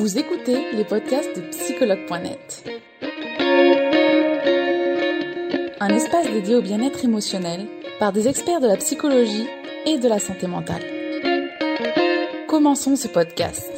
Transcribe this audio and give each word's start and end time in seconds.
Vous 0.00 0.18
écoutez 0.18 0.72
les 0.72 0.84
podcasts 0.84 1.36
de 1.36 1.42
psychologue.net. 1.50 2.64
Un 5.78 5.88
espace 5.90 6.26
dédié 6.32 6.54
au 6.54 6.62
bien-être 6.62 7.04
émotionnel 7.04 7.66
par 7.98 8.10
des 8.10 8.26
experts 8.26 8.62
de 8.62 8.66
la 8.66 8.78
psychologie 8.78 9.46
et 9.84 9.98
de 9.98 10.08
la 10.08 10.18
santé 10.18 10.46
mentale. 10.46 10.80
Commençons 12.48 12.96
ce 12.96 13.08
podcast. 13.08 13.70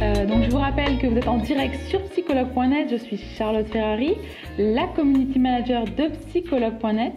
Euh, 0.00 0.24
donc 0.24 0.44
je 0.44 0.50
vous 0.50 0.56
rappelle 0.56 0.96
que 0.98 1.06
vous 1.06 1.18
êtes 1.18 1.28
en 1.28 1.36
direct 1.36 1.78
sur 1.90 2.02
psychologue.net. 2.04 2.88
Je 2.90 2.96
suis 2.96 3.18
Charlotte 3.18 3.68
Ferrari, 3.68 4.14
la 4.56 4.86
community 4.86 5.38
manager 5.38 5.84
de 5.84 6.08
psychologue.net. 6.28 7.12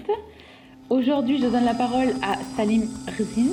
Aujourd'hui, 0.89 1.37
je 1.37 1.47
donne 1.47 1.65
la 1.65 1.73
parole 1.73 2.13
à 2.21 2.35
Salim 2.55 2.83
Rzin. 3.07 3.51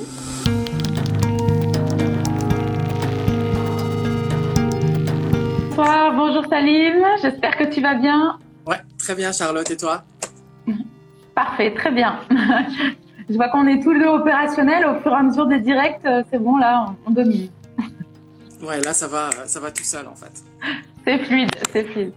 Bonsoir, 5.69 6.15
bonjour 6.15 6.45
Salim, 6.49 7.03
j'espère 7.21 7.57
que 7.57 7.65
tu 7.65 7.81
vas 7.81 7.95
bien. 7.95 8.39
Ouais, 8.65 8.77
très 8.97 9.15
bien 9.15 9.33
Charlotte, 9.33 9.69
et 9.69 9.75
toi? 9.75 10.03
Parfait, 11.35 11.73
très 11.73 11.91
bien. 11.91 12.21
je 13.29 13.35
vois 13.35 13.49
qu'on 13.49 13.67
est 13.67 13.83
tous 13.83 13.91
les 13.91 13.99
deux 13.99 14.07
opérationnels 14.07 14.85
au 14.85 15.01
fur 15.01 15.11
et 15.11 15.15
à 15.15 15.23
mesure 15.23 15.47
des 15.47 15.59
directs, 15.59 16.05
euh, 16.05 16.23
c'est 16.31 16.39
bon 16.39 16.55
là, 16.55 16.85
on, 17.05 17.11
on 17.11 17.13
domine. 17.13 17.49
Ouais, 18.65 18.81
là 18.81 18.93
ça 18.93 19.07
va, 19.07 19.29
ça 19.45 19.59
va 19.59 19.71
tout 19.71 19.83
seul 19.83 20.07
en 20.07 20.15
fait. 20.15 20.31
C'est 21.05 21.19
fluide, 21.19 21.51
c'est 21.71 21.83
fluide. 21.83 22.13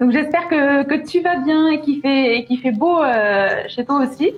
Donc 0.00 0.10
j'espère 0.10 0.48
que, 0.48 0.82
que 0.82 1.06
tu 1.06 1.20
vas 1.20 1.36
bien 1.36 1.68
et 1.68 1.80
qu'il 1.80 2.00
fait, 2.00 2.38
et 2.38 2.44
qu'il 2.44 2.58
fait 2.58 2.72
beau 2.72 3.00
euh, 3.00 3.62
chez 3.68 3.84
toi 3.84 4.04
aussi. 4.04 4.32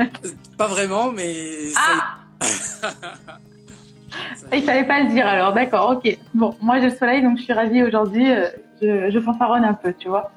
Pas 0.56 0.68
vraiment, 0.68 1.12
mais. 1.12 1.34
Ah 1.76 2.16
Il 4.54 4.62
fallait 4.62 4.86
pas 4.86 5.02
le 5.02 5.10
dire 5.10 5.26
alors, 5.26 5.52
d'accord, 5.52 5.90
ok. 5.90 6.18
Bon, 6.32 6.56
moi 6.62 6.80
j'ai 6.80 6.88
le 6.88 6.96
soleil 6.96 7.20
donc 7.22 7.36
je 7.36 7.42
suis 7.42 7.52
ravie 7.52 7.82
aujourd'hui. 7.82 8.30
euh, 8.30 8.48
je, 8.82 9.10
je 9.10 9.20
fanfaronne 9.20 9.64
un 9.64 9.74
peu, 9.74 9.94
tu 9.98 10.08
vois. 10.08 10.30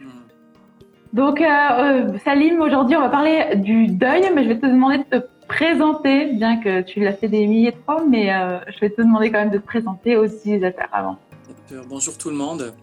Hmm. 0.00 0.06
Donc, 1.12 1.40
euh, 1.40 2.18
Salim, 2.24 2.60
aujourd'hui, 2.60 2.96
on 2.96 3.00
va 3.00 3.08
parler 3.08 3.56
du 3.56 3.88
deuil, 3.88 4.30
mais 4.34 4.44
je 4.44 4.48
vais 4.48 4.58
te 4.58 4.66
demander 4.66 4.98
de 4.98 5.04
te 5.18 5.26
présenter, 5.48 6.32
bien 6.34 6.60
que 6.60 6.82
tu 6.82 7.00
l'as 7.00 7.14
fait 7.14 7.28
des 7.28 7.46
milliers 7.46 7.72
de 7.72 7.76
fois, 7.84 8.04
mais 8.08 8.32
euh, 8.32 8.58
je 8.68 8.80
vais 8.80 8.90
te 8.90 9.00
demander 9.00 9.32
quand 9.32 9.38
même 9.38 9.50
de 9.50 9.58
te 9.58 9.66
présenter 9.66 10.16
aux 10.16 10.26
utilisateurs 10.26 10.88
avant. 10.92 11.18
Euh, 11.72 11.82
Bonjour 11.88 12.16
tout 12.16 12.30
le 12.30 12.36
monde. 12.36 12.74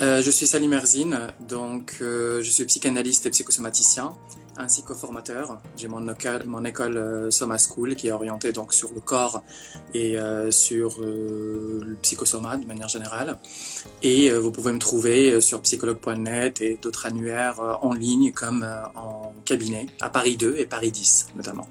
Euh, 0.00 0.22
je 0.22 0.30
suis 0.30 0.46
Salim 0.46 0.72
Erzine, 0.72 1.28
donc 1.40 1.96
je 2.00 2.40
suis 2.42 2.64
psychanalyste 2.64 3.26
et 3.26 3.30
psychosomaticien, 3.30 4.14
ainsi 4.60 4.82
que 4.84 4.94
formateur. 4.94 5.60
J'ai 5.76 5.88
mon 5.88 6.06
école, 6.08 6.44
mon 6.46 6.64
école 6.64 6.96
euh, 6.96 7.30
Soma 7.30 7.56
School 7.58 7.94
qui 7.94 8.08
est 8.08 8.12
orientée 8.12 8.52
donc 8.52 8.72
sur 8.72 8.90
le 8.94 9.00
corps 9.00 9.42
et 9.94 10.18
euh, 10.18 10.50
sur 10.50 11.00
euh, 11.00 11.80
le 11.84 11.94
psychosoma 11.96 12.56
de 12.56 12.66
manière 12.66 12.88
générale. 12.88 13.38
Et 14.02 14.30
euh, 14.30 14.38
vous 14.38 14.52
pouvez 14.52 14.72
me 14.72 14.78
trouver 14.78 15.40
sur 15.40 15.60
psychologue.net 15.62 16.60
et 16.60 16.78
d'autres 16.80 17.06
annuaires 17.06 17.78
en 17.82 17.92
ligne 17.92 18.32
comme 18.32 18.66
en 18.94 19.32
cabinet 19.44 19.86
à 20.00 20.08
Paris 20.08 20.36
2 20.36 20.56
et 20.58 20.66
Paris 20.66 20.90
10 20.90 21.28
notamment. 21.36 21.66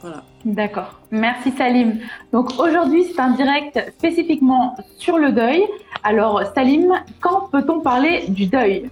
Voilà. 0.00 0.22
D'accord. 0.44 1.00
Merci 1.10 1.52
Salim. 1.56 1.98
Donc 2.30 2.52
aujourd'hui, 2.58 3.06
c'est 3.10 3.20
un 3.20 3.30
direct 3.30 3.92
spécifiquement 3.98 4.76
sur 4.98 5.18
le 5.18 5.32
deuil. 5.32 5.64
Alors 6.02 6.42
Salim, 6.54 6.92
quand 7.20 7.48
peut-on 7.50 7.80
parler 7.80 8.26
du 8.28 8.46
deuil? 8.46 8.90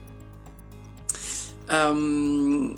Euh, 1.73 2.69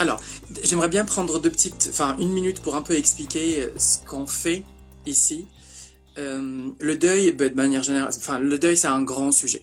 alors, 0.00 0.18
j'aimerais 0.64 0.88
bien 0.88 1.04
prendre 1.04 1.38
deux 1.38 1.50
petites, 1.50 1.88
enfin 1.90 2.16
une 2.18 2.32
minute 2.32 2.60
pour 2.62 2.74
un 2.74 2.80
peu 2.80 2.94
expliquer 2.94 3.60
euh, 3.60 3.78
ce 3.78 3.98
qu'on 4.06 4.26
fait 4.26 4.64
ici. 5.04 5.46
Euh, 6.18 6.70
le 6.78 6.96
deuil, 6.96 7.32
ben, 7.32 7.50
de 7.50 7.54
manière 7.54 7.82
générale, 7.82 8.10
enfin 8.16 8.38
le 8.38 8.58
deuil 8.58 8.78
c'est 8.78 8.88
un 8.88 9.02
grand 9.02 9.30
sujet, 9.30 9.62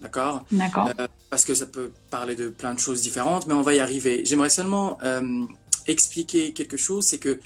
d'accord? 0.00 0.44
D'accord. 0.50 0.90
Euh, 0.98 1.06
Parce 1.30 1.44
que 1.44 1.54
ça 1.54 1.66
peut 1.66 1.92
parler 2.10 2.34
de 2.34 2.48
plein 2.48 2.74
de 2.74 2.80
choses 2.80 3.00
différentes, 3.00 3.46
mais 3.46 3.54
on 3.54 3.62
va 3.62 3.74
y 3.74 3.78
arriver. 3.78 4.24
J'aimerais 4.24 4.50
seulement 4.50 4.98
euh, 5.04 5.44
expliquer 5.86 6.52
quelque 6.52 6.76
chose, 6.76 7.06
c'est 7.06 7.18
que 7.18 7.38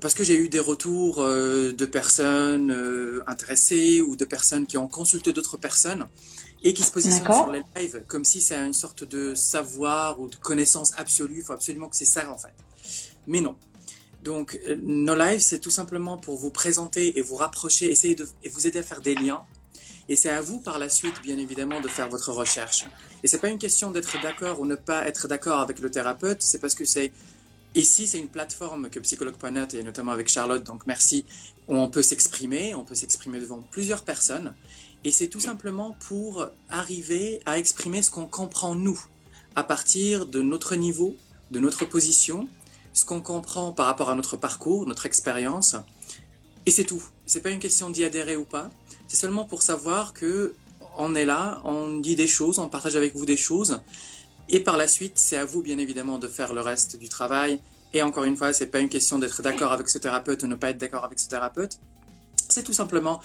parce 0.00 0.14
que 0.14 0.22
j'ai 0.22 0.36
eu 0.36 0.48
des 0.48 0.60
retours 0.60 1.16
de 1.16 1.84
personnes 1.84 2.72
intéressées 3.26 4.00
ou 4.00 4.14
de 4.14 4.24
personnes 4.24 4.66
qui 4.66 4.78
ont 4.78 4.86
consulté 4.86 5.32
d'autres 5.32 5.56
personnes 5.56 6.06
et 6.62 6.74
qui 6.74 6.82
se 6.82 6.90
positionnent 6.90 7.20
D'accord. 7.20 7.44
sur 7.44 7.52
les 7.52 7.62
lives 7.76 8.02
comme 8.06 8.24
si 8.24 8.40
c'est 8.40 8.56
une 8.56 8.72
sorte 8.72 9.04
de 9.04 9.34
savoir 9.34 10.20
ou 10.20 10.28
de 10.28 10.36
connaissance 10.36 10.92
absolue. 10.96 11.38
Il 11.38 11.42
faut 11.42 11.52
absolument 11.52 11.88
que 11.88 11.96
c'est 11.96 12.04
ça 12.04 12.30
en 12.30 12.38
fait. 12.38 12.54
Mais 13.26 13.40
non. 13.40 13.56
Donc 14.24 14.58
euh, 14.68 14.76
nos 14.82 15.14
lives, 15.14 15.40
c'est 15.40 15.60
tout 15.60 15.70
simplement 15.70 16.18
pour 16.18 16.36
vous 16.36 16.50
présenter 16.50 17.18
et 17.18 17.22
vous 17.22 17.36
rapprocher, 17.36 17.90
essayer 17.90 18.14
de 18.14 18.28
et 18.42 18.48
vous 18.48 18.66
aider 18.66 18.80
à 18.80 18.82
faire 18.82 19.00
des 19.00 19.14
liens. 19.14 19.42
Et 20.10 20.16
c'est 20.16 20.30
à 20.30 20.40
vous 20.40 20.58
par 20.58 20.78
la 20.78 20.88
suite, 20.88 21.20
bien 21.22 21.36
évidemment, 21.36 21.82
de 21.82 21.88
faire 21.88 22.08
votre 22.08 22.32
recherche. 22.32 22.86
Et 23.22 23.28
c'est 23.28 23.38
pas 23.38 23.50
une 23.50 23.58
question 23.58 23.90
d'être 23.90 24.20
d'accord 24.22 24.58
ou 24.58 24.64
ne 24.64 24.74
pas 24.74 25.06
être 25.06 25.28
d'accord 25.28 25.60
avec 25.60 25.80
le 25.80 25.90
thérapeute. 25.90 26.40
C'est 26.40 26.58
parce 26.58 26.74
que 26.74 26.86
c'est 26.86 27.12
Ici, 27.74 28.06
c'est 28.06 28.18
une 28.18 28.28
plateforme 28.28 28.88
que 28.88 28.98
Psychologue.net 28.98 29.74
et 29.74 29.82
notamment 29.82 30.12
avec 30.12 30.28
Charlotte, 30.28 30.64
donc 30.64 30.86
merci, 30.86 31.26
où 31.68 31.76
on 31.76 31.88
peut 31.88 32.02
s'exprimer, 32.02 32.74
on 32.74 32.84
peut 32.84 32.94
s'exprimer 32.94 33.40
devant 33.40 33.60
plusieurs 33.70 34.02
personnes. 34.02 34.54
Et 35.08 35.10
c'est 35.10 35.28
tout 35.28 35.40
simplement 35.40 35.96
pour 36.06 36.48
arriver 36.68 37.40
à 37.46 37.56
exprimer 37.56 38.02
ce 38.02 38.10
qu'on 38.10 38.26
comprend 38.26 38.74
nous, 38.74 39.02
à 39.56 39.64
partir 39.64 40.26
de 40.26 40.42
notre 40.42 40.76
niveau, 40.76 41.16
de 41.50 41.60
notre 41.60 41.86
position, 41.86 42.46
ce 42.92 43.06
qu'on 43.06 43.22
comprend 43.22 43.72
par 43.72 43.86
rapport 43.86 44.10
à 44.10 44.14
notre 44.14 44.36
parcours, 44.36 44.86
notre 44.86 45.06
expérience. 45.06 45.76
Et 46.66 46.70
c'est 46.70 46.84
tout. 46.84 47.02
C'est 47.24 47.40
pas 47.40 47.48
une 47.48 47.58
question 47.58 47.88
d'y 47.88 48.04
adhérer 48.04 48.36
ou 48.36 48.44
pas. 48.44 48.68
C'est 49.06 49.16
seulement 49.16 49.46
pour 49.46 49.62
savoir 49.62 50.12
que 50.12 50.54
on 50.98 51.14
est 51.14 51.24
là, 51.24 51.62
on 51.64 51.96
dit 51.96 52.14
des 52.14 52.26
choses, 52.26 52.58
on 52.58 52.68
partage 52.68 52.94
avec 52.94 53.16
vous 53.16 53.24
des 53.24 53.38
choses. 53.38 53.80
Et 54.50 54.60
par 54.60 54.76
la 54.76 54.86
suite, 54.86 55.14
c'est 55.14 55.38
à 55.38 55.46
vous, 55.46 55.62
bien 55.62 55.78
évidemment, 55.78 56.18
de 56.18 56.28
faire 56.28 56.52
le 56.52 56.60
reste 56.60 56.98
du 56.98 57.08
travail. 57.08 57.62
Et 57.94 58.02
encore 58.02 58.24
une 58.24 58.36
fois, 58.36 58.52
c'est 58.52 58.66
pas 58.66 58.80
une 58.80 58.90
question 58.90 59.18
d'être 59.18 59.40
d'accord 59.40 59.72
avec 59.72 59.88
ce 59.88 59.96
thérapeute 59.96 60.42
ou 60.42 60.48
ne 60.48 60.54
pas 60.54 60.68
être 60.68 60.76
d'accord 60.76 61.06
avec 61.06 61.18
ce 61.18 61.28
thérapeute. 61.28 61.78
C'est 62.50 62.62
tout 62.62 62.72
simplement 62.72 63.20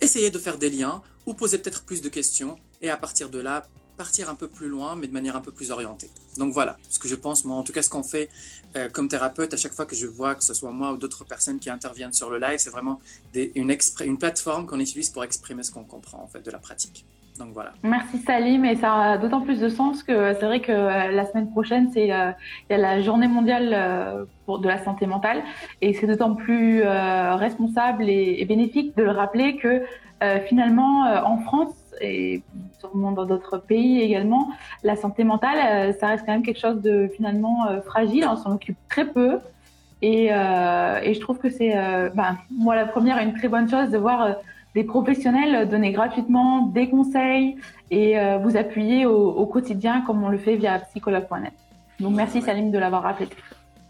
essayer 0.00 0.30
de 0.30 0.38
faire 0.38 0.58
des 0.58 0.70
liens 0.70 1.02
ou 1.26 1.34
poser 1.34 1.58
peut-être 1.58 1.84
plus 1.84 2.02
de 2.02 2.08
questions 2.08 2.58
et 2.80 2.90
à 2.90 2.96
partir 2.96 3.30
de 3.30 3.38
là, 3.38 3.66
partir 3.98 4.30
un 4.30 4.34
peu 4.34 4.48
plus 4.48 4.68
loin, 4.68 4.96
mais 4.96 5.08
de 5.08 5.12
manière 5.12 5.36
un 5.36 5.42
peu 5.42 5.52
plus 5.52 5.70
orientée. 5.70 6.08
Donc 6.38 6.54
voilà, 6.54 6.78
ce 6.88 6.98
que 6.98 7.08
je 7.08 7.16
pense, 7.16 7.44
moi, 7.44 7.56
en 7.56 7.64
tout 7.64 7.72
cas, 7.72 7.82
ce 7.82 7.90
qu'on 7.90 8.02
fait 8.02 8.30
euh, 8.76 8.88
comme 8.88 9.08
thérapeute, 9.08 9.52
à 9.52 9.58
chaque 9.58 9.74
fois 9.74 9.84
que 9.84 9.96
je 9.96 10.06
vois 10.06 10.34
que 10.34 10.44
ce 10.44 10.54
soit 10.54 10.70
moi 10.70 10.92
ou 10.92 10.96
d'autres 10.96 11.24
personnes 11.24 11.58
qui 11.58 11.68
interviennent 11.68 12.14
sur 12.14 12.30
le 12.30 12.38
live, 12.38 12.58
c'est 12.58 12.70
vraiment 12.70 13.00
une, 13.34 14.18
plateforme 14.18 14.66
qu'on 14.66 14.80
utilise 14.80 15.10
pour 15.10 15.24
exprimer 15.24 15.62
ce 15.64 15.72
qu'on 15.72 15.84
comprend, 15.84 16.22
en 16.22 16.28
fait, 16.28 16.42
de 16.42 16.50
la 16.50 16.58
pratique. 16.58 17.04
Donc 17.38 17.50
voilà. 17.52 17.72
Merci 17.82 18.18
Salim 18.18 18.64
et 18.64 18.74
ça 18.76 18.92
a 18.94 19.18
d'autant 19.18 19.42
plus 19.42 19.60
de 19.60 19.68
sens 19.68 20.02
que 20.02 20.34
c'est 20.34 20.44
vrai 20.44 20.60
que 20.60 20.72
euh, 20.72 21.12
la 21.12 21.24
semaine 21.24 21.48
prochaine 21.52 21.88
c'est 21.94 22.12
euh, 22.12 22.32
y 22.68 22.74
a 22.74 22.78
la 22.78 23.00
journée 23.00 23.28
mondiale 23.28 23.70
euh, 23.72 24.24
pour 24.44 24.58
de 24.58 24.66
la 24.66 24.82
santé 24.82 25.06
mentale 25.06 25.44
et 25.80 25.92
c'est 25.92 26.08
d'autant 26.08 26.34
plus 26.34 26.82
euh, 26.82 27.36
responsable 27.36 28.10
et, 28.10 28.38
et 28.40 28.44
bénéfique 28.44 28.96
de 28.96 29.04
le 29.04 29.12
rappeler 29.12 29.56
que 29.56 29.84
euh, 30.20 30.40
finalement 30.48 31.06
euh, 31.06 31.20
en 31.22 31.38
France 31.38 31.74
et 32.00 32.42
sûrement 32.80 33.12
dans 33.12 33.24
d'autres 33.24 33.58
pays 33.58 34.00
également 34.02 34.48
la 34.82 34.96
santé 34.96 35.24
mentale 35.24 35.58
euh, 35.58 35.92
ça 35.98 36.08
reste 36.08 36.24
quand 36.26 36.32
même 36.32 36.42
quelque 36.42 36.60
chose 36.60 36.80
de 36.80 37.08
finalement 37.16 37.66
euh, 37.66 37.80
fragile 37.80 38.26
on 38.30 38.36
s'en 38.36 38.52
occupe 38.54 38.76
très 38.88 39.06
peu 39.06 39.38
et, 40.02 40.28
euh, 40.32 41.00
et 41.02 41.14
je 41.14 41.20
trouve 41.20 41.38
que 41.38 41.50
c'est 41.50 41.76
euh, 41.76 42.08
ben, 42.14 42.38
moi 42.50 42.76
la 42.76 42.86
première 42.86 43.18
une 43.18 43.34
très 43.34 43.48
bonne 43.48 43.68
chose 43.68 43.90
de 43.90 43.98
voir 43.98 44.22
euh, 44.22 44.32
des 44.74 44.84
professionnels 44.84 45.68
donner 45.68 45.92
gratuitement 45.92 46.66
des 46.66 46.88
conseils 46.88 47.56
et 47.90 48.16
vous 48.42 48.56
appuyer 48.56 49.06
au, 49.06 49.30
au 49.30 49.46
quotidien 49.46 50.02
comme 50.02 50.22
on 50.22 50.28
le 50.28 50.36
fait 50.36 50.56
via 50.56 50.78
psychologue.net. 50.80 51.54
Donc 51.98 52.14
merci 52.14 52.38
Ouais. 52.38 52.44
Salim 52.44 52.70
de 52.70 52.78
l'avoir 52.78 53.02
rappelé. 53.02 53.28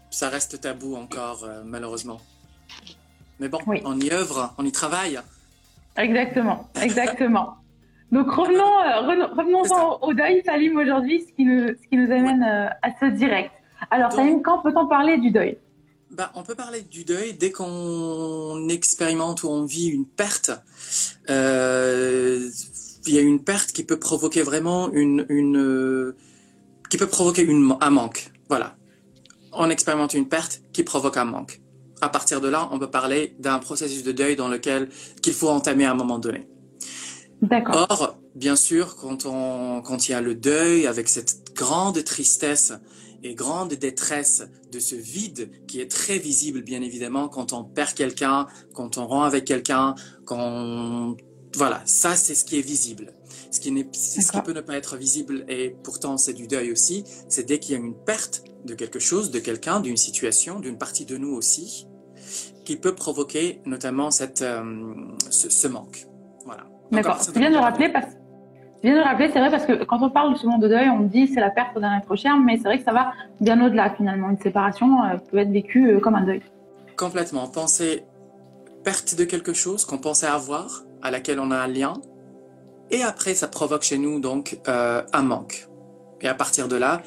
Ça 0.09 0.29
reste 0.29 0.61
tabou 0.61 0.95
encore, 0.95 1.45
malheureusement. 1.65 2.19
Mais 3.41 3.49
bon, 3.49 3.59
Oui. 3.67 3.81
on 3.85 3.99
y 3.99 4.09
œuvre, 4.09 4.53
on 4.57 4.65
y 4.65 4.71
travaille. 4.71 5.19
Exactement, 5.97 6.67
exactement. 6.81 7.55
Donc 8.11 8.29
revenons, 8.31 8.63
euh, 8.63 9.27
revenons- 9.35 9.99
au 10.01 10.13
deuil, 10.13 10.41
Salim, 10.45 10.77
aujourd'hui, 10.77 11.25
ce 11.27 11.33
qui 11.33 11.45
nous, 11.45 11.67
ce 11.67 11.87
qui 11.89 11.95
nous 11.97 12.11
amène 12.11 12.43
euh, 12.43 12.67
à 12.81 12.89
ce 12.99 13.05
direct. 13.05 13.51
Alors 13.91 14.09
Donc- 14.09 14.17
Salim, 14.19 14.41
quand 14.41 14.59
peut-on 14.63 14.87
parler 14.87 15.17
du 15.17 15.31
deuil? 15.31 15.57
Bah, 16.11 16.31
on 16.33 16.41
peut 16.41 16.55
parler 16.55 16.81
du 16.81 17.03
deuil 17.05 17.33
dès 17.33 17.51
qu'on 17.51 18.67
expérimente 18.69 19.43
ou 19.43 19.49
on 19.49 19.63
vit 19.65 19.87
une 19.89 20.05
perte. 20.07 20.49
Euh, 21.29 22.49
Il 23.05 23.13
y 23.15 23.17
a 23.17 23.21
une 23.21 23.43
perte 23.43 23.71
qui 23.71 23.83
peut 23.83 23.97
provoquer 23.97 24.41
vraiment 24.41 24.91
une, 24.91 25.25
une 25.29 26.13
qui 26.89 26.97
peut 26.97 27.07
provoquer 27.07 27.43
une, 27.43 27.75
un 27.79 27.89
manque. 27.91 28.31
Voilà. 28.49 28.75
On 29.53 29.69
expérimente 29.69 30.13
une 30.13 30.27
perte 30.27 30.61
qui 30.73 30.83
provoque 30.83 31.15
un 31.17 31.25
manque. 31.25 31.61
À 32.01 32.09
partir 32.09 32.41
de 32.41 32.49
là, 32.49 32.67
on 32.71 32.77
peut 32.79 32.89
parler 32.89 33.35
d'un 33.39 33.59
processus 33.59 34.03
de 34.03 34.11
deuil 34.11 34.35
dans 34.35 34.47
lequel 34.47 34.89
qu'il 35.21 35.33
faut 35.33 35.49
entamer 35.49 35.85
à 35.85 35.91
un 35.91 35.95
moment 35.95 36.19
donné. 36.19 36.47
D'accord. 37.41 37.87
Or, 37.89 38.19
bien 38.35 38.55
sûr, 38.55 38.95
quand 38.97 39.25
on, 39.25 39.81
quand 39.81 40.07
il 40.07 40.11
y 40.11 40.15
a 40.15 40.21
le 40.21 40.35
deuil 40.35 40.87
avec 40.87 41.07
cette 41.07 41.53
grande 41.55 42.03
tristesse 42.03 42.73
et 43.23 43.33
grande 43.33 43.73
détresse 43.73 44.43
de 44.71 44.79
ce 44.79 44.95
vide 44.95 45.51
qui 45.67 45.79
est 45.81 45.89
très 45.89 46.17
visible, 46.17 46.61
bien 46.61 46.81
évidemment, 46.81 47.27
quand 47.27 47.53
on 47.53 47.63
perd 47.63 47.93
quelqu'un, 47.93 48.47
quand 48.73 48.97
on 48.97 49.07
rend 49.07 49.23
avec 49.23 49.45
quelqu'un, 49.45 49.95
quand 50.25 51.15
voilà, 51.55 51.81
ça 51.85 52.15
c'est 52.15 52.35
ce 52.35 52.45
qui 52.45 52.59
est 52.59 52.61
visible. 52.61 53.13
Ce 53.51 53.59
qui, 53.59 53.69
ce 53.93 54.31
qui 54.31 54.41
peut 54.41 54.53
ne 54.53 54.61
pas 54.61 54.75
être 54.75 54.95
visible, 54.95 55.45
et 55.47 55.75
pourtant 55.83 56.17
c'est 56.17 56.33
du 56.33 56.47
deuil 56.47 56.71
aussi, 56.71 57.03
c'est 57.29 57.47
dès 57.47 57.59
qu'il 57.59 57.73
y 57.73 57.75
a 57.75 57.79
une 57.79 57.95
perte 57.95 58.43
de 58.65 58.75
quelque 58.75 58.99
chose, 58.99 59.31
de 59.31 59.39
quelqu'un, 59.39 59.79
d'une 59.79 59.97
situation, 59.97 60.59
d'une 60.59 60.77
partie 60.77 61.05
de 61.05 61.17
nous 61.17 61.33
aussi, 61.33 61.87
qui 62.65 62.75
peut 62.75 62.93
provoquer 62.93 63.61
notamment 63.65 64.11
cette, 64.11 64.43
euh, 64.43 64.63
ce, 65.31 65.67
manque. 65.67 66.05
D'accord. 66.91 67.19
Tu 67.19 67.39
viens 67.39 67.51
de 67.51 67.57
rappeler 67.57 67.89
parce 67.89 68.07
viens 68.81 68.95
de 68.95 69.03
rappeler, 69.03 69.29
c'est 69.31 69.39
vrai 69.39 69.51
parce 69.51 69.65
que 69.65 69.83
quand 69.83 70.01
on 70.01 70.09
parle 70.09 70.35
souvent 70.37 70.57
de 70.57 70.67
deuil, 70.67 70.89
on 70.89 71.01
dit 71.01 71.27
c'est 71.27 71.41
la 71.41 71.49
perte 71.49 71.77
d'un 71.77 71.97
être 71.97 72.15
cher, 72.15 72.37
mais 72.37 72.57
c'est 72.57 72.63
vrai 72.63 72.79
que 72.79 72.85
ça 72.85 72.93
va 72.93 73.11
bien 73.41 73.63
au-delà 73.63 73.89
finalement. 73.91 74.29
Une 74.29 74.39
séparation 74.39 75.03
euh, 75.03 75.17
peut 75.17 75.37
être 75.37 75.51
vécue 75.51 75.91
euh, 75.91 75.99
comme 75.99 76.15
un 76.15 76.23
deuil. 76.23 76.41
Complètement. 76.97 77.47
Penser 77.47 78.03
perte 78.83 79.15
de 79.15 79.25
quelque 79.25 79.53
chose 79.53 79.85
qu'on 79.85 79.97
pensait 79.97 80.27
avoir, 80.27 80.83
à 81.01 81.11
laquelle 81.11 81.39
on 81.39 81.51
a 81.51 81.57
un 81.57 81.67
lien, 81.67 81.93
et 82.91 83.03
après 83.03 83.33
ça 83.33 83.47
provoque 83.47 83.83
chez 83.83 83.97
nous 83.97 84.19
donc 84.19 84.57
un 84.65 85.21
manque. 85.21 85.67
Et 86.21 86.27
à 86.27 86.33
partir 86.33 86.67
de 86.67 86.77
là, 86.77 87.01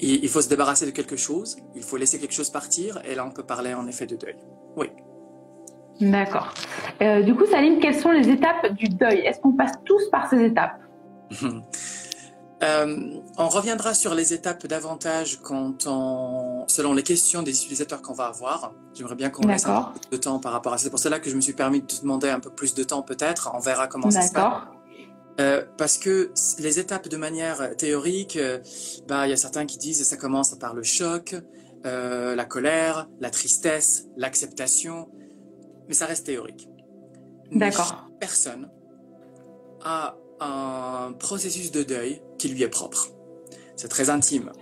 il 0.00 0.28
faut 0.28 0.40
se 0.40 0.48
débarrasser 0.48 0.86
de 0.86 0.90
quelque 0.90 1.16
chose, 1.16 1.56
il 1.74 1.82
faut 1.82 1.96
laisser 1.96 2.18
quelque 2.18 2.34
chose 2.34 2.50
partir, 2.50 3.00
et 3.04 3.14
là 3.14 3.24
on 3.26 3.30
peut 3.30 3.42
parler 3.42 3.74
en 3.74 3.86
effet 3.86 4.06
de 4.06 4.16
deuil. 4.16 4.36
Oui. 4.76 4.90
D'accord. 6.00 6.52
Euh, 7.02 7.22
du 7.22 7.34
coup, 7.34 7.46
Salim, 7.46 7.80
quelles 7.80 7.98
sont 7.98 8.10
les 8.10 8.28
étapes 8.28 8.72
du 8.72 8.88
deuil? 8.88 9.20
Est-ce 9.20 9.40
qu'on 9.40 9.52
passe 9.52 9.72
tous 9.84 10.08
par 10.10 10.28
ces 10.28 10.42
étapes? 10.42 10.78
Euh, 12.62 13.20
On 13.36 13.48
reviendra 13.48 13.94
sur 13.94 14.14
les 14.14 14.34
étapes 14.34 14.66
davantage 14.66 15.38
quand 15.42 15.86
on, 15.86 16.64
selon 16.66 16.92
les 16.92 17.04
questions 17.04 17.42
des 17.42 17.52
utilisateurs 17.52 18.02
qu'on 18.02 18.14
va 18.14 18.26
avoir. 18.26 18.72
J'aimerais 18.94 19.14
bien 19.14 19.30
qu'on 19.30 19.46
laisse 19.46 19.64
un 19.66 19.92
peu 20.10 20.16
de 20.16 20.20
temps 20.20 20.40
par 20.40 20.52
rapport 20.52 20.72
à 20.72 20.78
ça. 20.78 20.84
C'est 20.84 20.90
pour 20.90 20.98
cela 20.98 21.20
que 21.20 21.30
je 21.30 21.36
me 21.36 21.40
suis 21.40 21.52
permis 21.52 21.82
de 21.82 21.86
te 21.86 22.00
demander 22.00 22.28
un 22.28 22.40
peu 22.40 22.50
plus 22.50 22.74
de 22.74 22.82
temps 22.82 23.02
peut-être. 23.02 23.52
On 23.54 23.60
verra 23.60 23.86
comment 23.86 24.10
ça 24.10 24.22
se 24.22 24.32
passe. 24.32 24.54
Euh, 25.40 25.64
parce 25.76 25.98
que 25.98 26.32
les 26.58 26.80
étapes 26.80 27.06
de 27.06 27.16
manière 27.16 27.76
théorique, 27.76 28.36
euh, 28.36 28.58
bah 29.06 29.28
il 29.28 29.30
y 29.30 29.32
a 29.32 29.36
certains 29.36 29.64
qui 29.64 29.78
disent 29.78 30.00
que 30.00 30.04
ça 30.04 30.16
commence 30.16 30.52
par 30.56 30.74
le 30.74 30.82
choc, 30.82 31.36
la 31.84 32.44
colère, 32.44 33.06
la 33.20 33.30
tristesse, 33.30 34.08
l'acceptation, 34.16 35.08
mais 35.88 35.94
ça 35.94 36.06
reste 36.06 36.26
théorique. 36.26 36.68
D'accord. 37.50 38.08
Personne 38.20 38.70
a 39.82 40.16
un 40.40 41.12
processus 41.12 41.72
de 41.72 41.82
deuil 41.82 42.22
qui 42.38 42.48
lui 42.48 42.62
est 42.62 42.68
propre. 42.68 43.08
C'est 43.76 43.88
très 43.88 44.10
intime. 44.10 44.52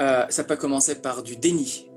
Euh, 0.00 0.26
ça 0.28 0.44
peut 0.44 0.56
commencer 0.56 0.96
par 0.96 1.22
du 1.22 1.36
déni, 1.36 1.90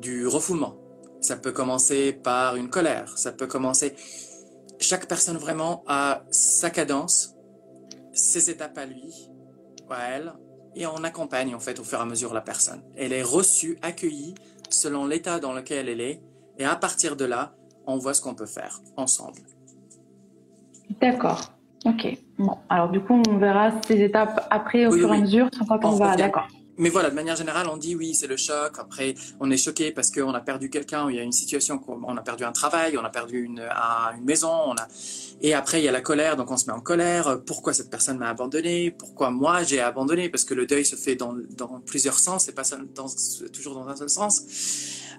du 0.00 0.26
refoulement. 0.26 0.76
Ça 1.20 1.36
peut 1.36 1.52
commencer 1.52 2.12
par 2.12 2.56
une 2.56 2.70
colère. 2.70 3.18
Ça 3.18 3.32
peut 3.32 3.46
commencer 3.46 3.94
chaque 4.78 5.06
personne 5.06 5.36
vraiment 5.36 5.82
a 5.86 6.24
sa 6.30 6.70
cadence, 6.70 7.34
ses 8.12 8.50
étapes 8.50 8.78
à 8.78 8.86
lui, 8.86 9.30
à 9.90 10.10
elle, 10.10 10.32
et 10.74 10.86
on 10.86 11.02
accompagne 11.04 11.54
en 11.54 11.60
fait 11.60 11.78
au 11.78 11.84
fur 11.84 11.98
et 11.98 12.02
à 12.02 12.04
mesure 12.04 12.34
la 12.34 12.42
personne. 12.42 12.82
Elle 12.96 13.12
est 13.12 13.22
reçue, 13.22 13.78
accueillie 13.82 14.34
selon 14.68 15.06
l'état 15.06 15.38
dans 15.38 15.52
lequel 15.52 15.88
elle 15.88 16.00
est, 16.00 16.20
et 16.58 16.64
à 16.64 16.76
partir 16.76 17.16
de 17.16 17.24
là, 17.24 17.55
on 17.86 17.98
voit 17.98 18.14
ce 18.14 18.20
qu'on 18.20 18.34
peut 18.34 18.46
faire 18.46 18.80
ensemble. 18.96 19.40
D'accord. 21.00 21.52
Ok. 21.84 22.18
Bon, 22.38 22.56
alors 22.68 22.90
du 22.90 23.00
coup, 23.00 23.22
on 23.28 23.38
verra 23.38 23.70
ces 23.86 24.00
étapes 24.02 24.46
après 24.50 24.86
au 24.86 24.92
fur 24.92 25.12
et 25.12 25.16
à 25.16 25.20
mesure, 25.20 25.48
quand 25.68 25.84
on, 25.84 25.96
va. 25.96 26.16
D'accord 26.16 26.48
mais 26.78 26.90
voilà, 26.90 27.10
de 27.10 27.14
manière 27.14 27.36
générale, 27.36 27.68
on 27.70 27.76
dit 27.76 27.94
oui, 27.94 28.14
c'est 28.14 28.26
le 28.26 28.36
choc. 28.36 28.78
Après, 28.78 29.14
on 29.40 29.50
est 29.50 29.56
choqué 29.56 29.92
parce 29.92 30.10
qu'on 30.10 30.34
a 30.34 30.40
perdu 30.40 30.68
quelqu'un, 30.68 31.08
il 31.10 31.16
y 31.16 31.18
a 31.18 31.22
une 31.22 31.32
situation, 31.32 31.80
on 31.88 32.16
a 32.16 32.22
perdu 32.22 32.44
un 32.44 32.52
travail, 32.52 32.98
on 32.98 33.04
a 33.04 33.08
perdu 33.08 33.42
une, 33.42 33.62
une 34.16 34.24
maison, 34.24 34.52
on 34.66 34.74
a, 34.74 34.86
et 35.40 35.54
après 35.54 35.80
il 35.80 35.84
y 35.84 35.88
a 35.88 35.92
la 35.92 36.00
colère, 36.00 36.36
donc 36.36 36.50
on 36.50 36.56
se 36.56 36.66
met 36.66 36.72
en 36.72 36.80
colère. 36.80 37.40
Pourquoi 37.46 37.72
cette 37.72 37.90
personne 37.90 38.18
m'a 38.18 38.28
abandonné? 38.28 38.90
Pourquoi 38.90 39.30
moi 39.30 39.62
j'ai 39.62 39.80
abandonné? 39.80 40.28
Parce 40.28 40.44
que 40.44 40.54
le 40.54 40.66
deuil 40.66 40.84
se 40.84 40.96
fait 40.96 41.16
dans, 41.16 41.34
dans 41.56 41.80
plusieurs 41.80 42.18
sens, 42.18 42.44
c'est 42.44 42.54
pas 42.54 42.64
dans, 42.94 43.06
toujours 43.52 43.74
dans 43.74 43.88
un 43.88 43.96
seul 43.96 44.10
sens. 44.10 44.42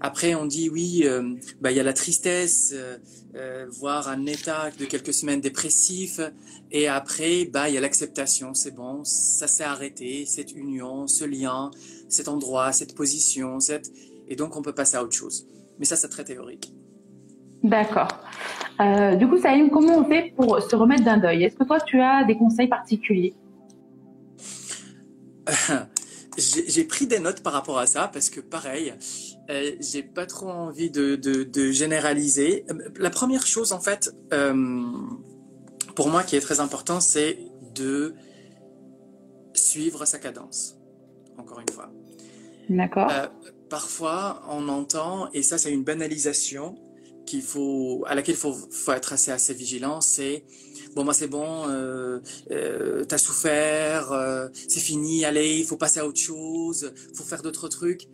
Après, 0.02 0.36
on 0.36 0.46
dit 0.46 0.70
oui, 0.70 1.02
euh, 1.06 1.36
bah, 1.62 1.72
il 1.72 1.78
y 1.78 1.80
a 1.80 1.84
la 1.84 1.94
tristesse, 1.94 2.74
euh, 2.76 2.98
euh, 3.36 3.66
voire 3.70 4.08
un 4.08 4.26
état 4.26 4.70
de 4.78 4.86
quelques 4.86 5.14
semaines 5.14 5.42
dépressif. 5.42 6.20
Et 6.72 6.88
après, 6.88 7.46
bah, 7.46 7.70
il 7.70 7.76
y 7.76 7.78
a 7.78 7.82
l'acceptation. 7.82 8.54
C'est 8.54 8.76
bon, 8.76 9.04
ça 9.04 9.48
s'est 9.48 9.64
arrêté, 9.64 10.26
cette 10.26 10.54
union, 10.54 11.08
ce 11.08 11.26
lien, 11.26 11.72
cet 12.10 12.28
endroit, 12.28 12.72
cette 12.72 12.96
position, 12.96 13.60
cette... 13.60 13.92
et 14.28 14.36
donc 14.36 14.56
on 14.56 14.62
peut 14.62 14.74
passer 14.74 14.98
à 14.98 15.04
autre 15.04 15.16
chose. 15.16 15.48
Mais 15.80 15.86
ça, 15.86 15.96
c'est 15.96 16.10
très 16.10 16.24
théorique. 16.24 16.74
D'accord. 17.64 18.08
du 19.18 19.28
coup, 19.28 19.38
Saïm, 19.38 19.70
comment 19.70 19.98
on 19.98 20.06
fait 20.06 20.34
pour 20.36 20.62
se 20.62 20.76
remettre 20.76 21.04
d'un 21.04 21.18
deuil? 21.18 21.44
Est-ce 21.44 21.56
que 21.56 21.64
toi, 21.64 21.80
tu 21.80 22.00
as 22.00 22.24
des 22.24 22.38
conseils 22.38 22.68
particuliers? 22.68 23.34
J'ai 26.38 26.84
pris 26.84 27.08
des 27.08 27.20
notes 27.20 27.42
par 27.42 27.54
rapport 27.54 27.80
à 27.80 27.88
ça 27.88 28.10
parce 28.14 28.30
que 28.30 28.40
pareil, 28.40 28.94
euh, 29.50 29.72
j'ai 29.80 30.04
pas 30.04 30.26
trop 30.26 30.50
envie 30.50 30.90
de, 30.90 31.16
de, 31.16 31.44
de, 31.44 31.72
généraliser. 31.72 32.66
La 32.98 33.10
première 33.10 33.48
chose, 33.48 33.72
en 33.72 33.80
fait, 33.80 34.12
euh, 34.34 34.84
pour 35.96 36.10
moi, 36.10 36.24
qui 36.24 36.36
est 36.36 36.42
très 36.42 36.60
important, 36.60 37.00
c'est 37.00 37.40
de 37.74 38.14
suivre 39.54 40.06
sa 40.06 40.20
cadence. 40.20 40.78
Encore 41.38 41.60
une 41.60 41.70
fois. 41.70 41.92
D'accord. 42.70 43.10
Euh, 43.12 43.28
parfois, 43.70 44.44
on 44.50 44.68
entend, 44.68 45.30
et 45.34 45.42
ça, 45.44 45.58
c'est 45.58 45.72
une 45.72 45.84
banalisation 45.84 46.76
qu'il 47.26 47.42
faut, 47.42 48.04
à 48.08 48.16
laquelle 48.16 48.36
il 48.36 48.38
faut, 48.38 48.54
faut 48.54 48.92
être 48.94 49.14
assez, 49.14 49.32
assez 49.32 49.54
vigilant, 49.54 50.02
c'est 50.02 50.44
bon, 50.96 51.04
moi, 51.04 51.14
c'est 51.14 51.28
bon, 51.28 51.68
euh, 51.68 52.20
euh, 52.52 53.04
t'as 53.06 53.18
souffert, 53.18 54.14
c'est 54.68 54.80
fini, 54.80 55.26
allez, 55.26 55.58
il 55.60 55.66
faut 55.66 55.78
passer 55.78 56.00
à 56.00 56.08
autre 56.08 56.20
chose, 56.20 56.92
faut 57.14 57.24
faire 57.24 57.42
d'autres 57.42 57.68
trucs 57.68 58.08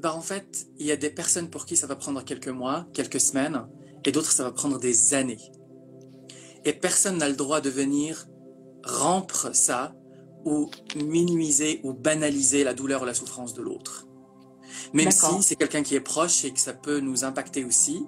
bah 0.00 0.14
en 0.14 0.22
fait, 0.22 0.66
il 0.78 0.86
y 0.86 0.92
a 0.92 0.96
des 0.96 1.10
personnes 1.10 1.50
pour 1.50 1.66
qui 1.66 1.76
ça 1.76 1.86
va 1.86 1.94
prendre 1.94 2.24
quelques 2.24 2.48
mois, 2.48 2.86
quelques 2.94 3.20
semaines, 3.20 3.66
et 4.04 4.12
d'autres 4.12 4.32
ça 4.32 4.44
va 4.44 4.50
prendre 4.50 4.78
des 4.78 5.14
années. 5.14 5.52
Et 6.64 6.72
personne 6.72 7.18
n'a 7.18 7.28
le 7.28 7.36
droit 7.36 7.60
de 7.60 7.70
venir 7.70 8.26
rompre 8.84 9.54
ça 9.54 9.94
ou 10.44 10.70
minimiser 10.96 11.80
ou 11.84 11.92
banaliser 11.92 12.64
la 12.64 12.72
douleur 12.72 13.02
ou 13.02 13.04
la 13.04 13.12
souffrance 13.12 13.52
de 13.52 13.60
l'autre. 13.60 14.06
Même 14.94 15.10
si 15.10 15.42
c'est 15.42 15.56
quelqu'un 15.56 15.82
qui 15.82 15.94
est 15.94 16.00
proche 16.00 16.44
et 16.44 16.52
que 16.52 16.60
ça 16.60 16.72
peut 16.72 17.00
nous 17.00 17.24
impacter 17.24 17.64
aussi, 17.64 18.06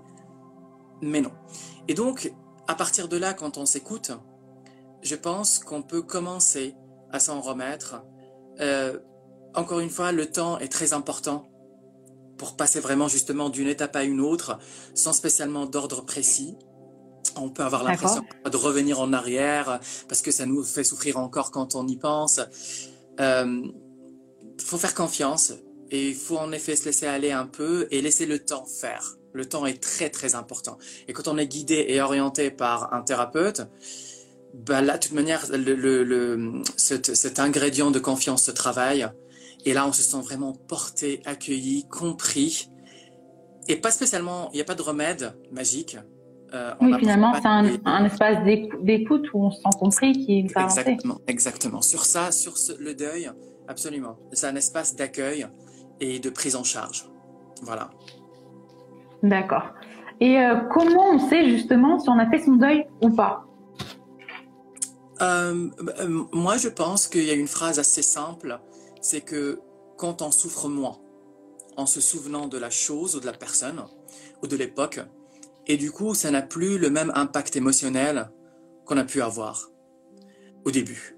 mais 1.02 1.20
non. 1.20 1.32
Et 1.88 1.94
donc, 1.94 2.32
à 2.68 2.74
partir 2.74 3.08
de 3.08 3.18
là, 3.18 3.34
quand 3.34 3.58
on 3.58 3.66
s'écoute, 3.66 4.12
je 5.02 5.14
pense 5.14 5.58
qu'on 5.58 5.82
peut 5.82 6.02
commencer 6.02 6.74
à 7.10 7.20
s'en 7.20 7.40
remettre. 7.40 8.02
Euh, 8.60 8.98
encore 9.54 9.80
une 9.80 9.90
fois, 9.90 10.12
le 10.12 10.30
temps 10.30 10.58
est 10.58 10.68
très 10.68 10.94
important 10.94 11.51
pour 12.42 12.56
passer 12.56 12.80
vraiment 12.80 13.06
justement 13.06 13.50
d'une 13.50 13.68
étape 13.68 13.94
à 13.94 14.02
une 14.02 14.20
autre, 14.20 14.58
sans 14.96 15.12
spécialement 15.12 15.64
d'ordre 15.64 16.04
précis. 16.04 16.56
On 17.36 17.50
peut 17.50 17.62
avoir 17.62 17.84
l'impression 17.84 18.24
de 18.50 18.56
revenir 18.56 18.98
en 18.98 19.12
arrière 19.12 19.78
parce 20.08 20.22
que 20.22 20.32
ça 20.32 20.44
nous 20.44 20.64
fait 20.64 20.82
souffrir 20.82 21.18
encore 21.18 21.52
quand 21.52 21.76
on 21.76 21.86
y 21.86 21.96
pense. 21.96 22.40
Il 22.40 23.22
euh, 23.24 23.62
faut 24.60 24.76
faire 24.76 24.92
confiance 24.92 25.52
et 25.92 26.08
il 26.08 26.16
faut 26.16 26.36
en 26.36 26.50
effet 26.50 26.74
se 26.74 26.86
laisser 26.86 27.06
aller 27.06 27.30
un 27.30 27.46
peu 27.46 27.86
et 27.92 28.02
laisser 28.02 28.26
le 28.26 28.40
temps 28.40 28.64
faire. 28.64 29.18
Le 29.32 29.48
temps 29.48 29.64
est 29.64 29.80
très 29.80 30.10
très 30.10 30.34
important. 30.34 30.78
Et 31.06 31.12
quand 31.12 31.28
on 31.28 31.38
est 31.38 31.46
guidé 31.46 31.84
et 31.90 32.00
orienté 32.00 32.50
par 32.50 32.92
un 32.92 33.02
thérapeute, 33.02 33.62
bah 34.52 34.82
là, 34.82 34.98
de 34.98 35.02
toute 35.04 35.12
manière, 35.12 35.46
le, 35.48 35.74
le, 36.02 36.62
cet, 36.76 37.14
cet 37.14 37.38
ingrédient 37.38 37.92
de 37.92 38.00
confiance 38.00 38.46
se 38.46 38.50
travaille 38.50 39.08
et 39.64 39.74
là, 39.74 39.86
on 39.86 39.92
se 39.92 40.02
sent 40.02 40.20
vraiment 40.22 40.52
porté, 40.52 41.20
accueilli, 41.24 41.86
compris. 41.88 42.68
Et 43.68 43.76
pas 43.76 43.90
spécialement, 43.90 44.50
il 44.52 44.56
n'y 44.56 44.60
a 44.60 44.64
pas 44.64 44.74
de 44.74 44.82
remède 44.82 45.34
magique. 45.52 45.96
Euh, 46.52 46.74
oui, 46.80 46.92
finalement, 46.98 47.32
c'est 47.34 47.46
un, 47.46 48.04
espace 48.04 48.44
d'écoute 48.82 49.32
où 49.32 49.46
on 49.46 49.50
se 49.50 49.62
sent 49.62 49.78
compris 49.78 50.12
qui 50.12 50.42
va 50.48 50.64
Exactement, 50.64 51.18
exactement. 51.26 51.80
Sur 51.80 52.04
ça, 52.04 52.30
sur 52.30 52.54
le 52.78 52.94
deuil, 52.94 53.30
absolument. 53.68 54.18
C'est 54.32 54.46
un 54.46 54.56
espace 54.56 54.94
d'accueil 54.94 55.46
et 56.00 56.18
de 56.18 56.28
prise 56.28 56.56
en 56.56 56.64
charge. 56.64 57.08
Voilà. 57.62 57.90
D'accord. 59.22 59.70
Et 60.20 60.38
euh, 60.38 60.56
comment 60.70 61.10
on 61.12 61.18
sait 61.18 61.48
justement 61.48 61.98
si 61.98 62.08
on 62.10 62.18
a 62.18 62.28
fait 62.28 62.40
son 62.40 62.56
deuil 62.56 62.86
ou 63.00 63.10
pas? 63.10 63.46
Euh, 65.22 65.70
Moi, 66.32 66.56
je 66.58 66.68
pense 66.68 67.06
qu'il 67.06 67.24
y 67.24 67.30
a 67.30 67.34
une 67.34 67.46
phrase 67.46 67.78
assez 67.78 68.02
simple 68.02 68.60
c'est 69.02 69.20
que 69.20 69.60
quand 69.98 70.22
on 70.22 70.30
souffre 70.30 70.68
moins, 70.68 70.98
en 71.76 71.86
se 71.86 72.00
souvenant 72.00 72.48
de 72.48 72.56
la 72.56 72.70
chose 72.70 73.16
ou 73.16 73.20
de 73.20 73.26
la 73.26 73.32
personne 73.32 73.84
ou 74.42 74.46
de 74.46 74.56
l'époque, 74.56 75.00
et 75.66 75.76
du 75.76 75.92
coup, 75.92 76.14
ça 76.14 76.30
n'a 76.30 76.42
plus 76.42 76.78
le 76.78 76.90
même 76.90 77.12
impact 77.14 77.56
émotionnel 77.56 78.30
qu'on 78.86 78.96
a 78.96 79.04
pu 79.04 79.20
avoir 79.22 79.70
au 80.64 80.70
début. 80.70 81.16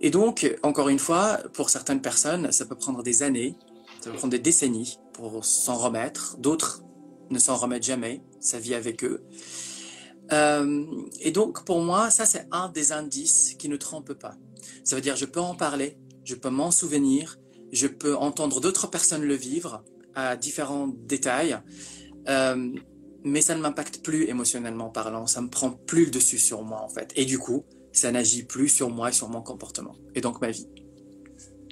Et 0.00 0.10
donc, 0.10 0.58
encore 0.62 0.88
une 0.88 0.98
fois, 0.98 1.38
pour 1.54 1.70
certaines 1.70 2.02
personnes, 2.02 2.52
ça 2.52 2.66
peut 2.66 2.74
prendre 2.74 3.02
des 3.02 3.22
années, 3.22 3.56
ça 4.00 4.10
peut 4.10 4.16
prendre 4.16 4.32
des 4.32 4.38
décennies 4.38 4.98
pour 5.14 5.44
s'en 5.44 5.76
remettre. 5.76 6.36
D'autres 6.38 6.82
ne 7.30 7.38
s'en 7.38 7.56
remettent 7.56 7.84
jamais, 7.84 8.22
ça 8.40 8.58
vit 8.58 8.74
avec 8.74 9.04
eux. 9.04 9.24
Euh, 10.32 10.84
et 11.20 11.30
donc, 11.30 11.64
pour 11.64 11.80
moi, 11.80 12.10
ça, 12.10 12.26
c'est 12.26 12.46
un 12.50 12.68
des 12.68 12.92
indices 12.92 13.54
qui 13.58 13.68
ne 13.68 13.76
trompe 13.76 14.12
pas. 14.12 14.34
Ça 14.84 14.96
veut 14.96 15.02
dire, 15.02 15.16
je 15.16 15.24
peux 15.24 15.40
en 15.40 15.54
parler, 15.54 15.98
je 16.26 16.34
peux 16.34 16.50
m'en 16.50 16.70
souvenir, 16.70 17.38
je 17.72 17.86
peux 17.86 18.16
entendre 18.16 18.60
d'autres 18.60 18.90
personnes 18.90 19.22
le 19.22 19.34
vivre 19.34 19.82
à 20.14 20.36
différents 20.36 20.88
détails, 20.88 21.56
euh, 22.28 22.74
mais 23.24 23.40
ça 23.40 23.54
ne 23.54 23.60
m'impacte 23.60 24.02
plus 24.02 24.28
émotionnellement 24.28 24.88
parlant, 24.88 25.26
ça 25.26 25.40
me 25.40 25.48
prend 25.48 25.70
plus 25.70 26.06
le 26.06 26.10
dessus 26.10 26.38
sur 26.38 26.62
moi, 26.62 26.82
en 26.82 26.88
fait. 26.88 27.12
Et 27.16 27.24
du 27.24 27.38
coup, 27.38 27.64
ça 27.92 28.10
n'agit 28.10 28.44
plus 28.44 28.68
sur 28.68 28.90
moi 28.90 29.10
et 29.10 29.12
sur 29.12 29.28
mon 29.28 29.40
comportement, 29.40 29.94
et 30.14 30.20
donc 30.20 30.40
ma 30.40 30.50
vie. 30.50 30.68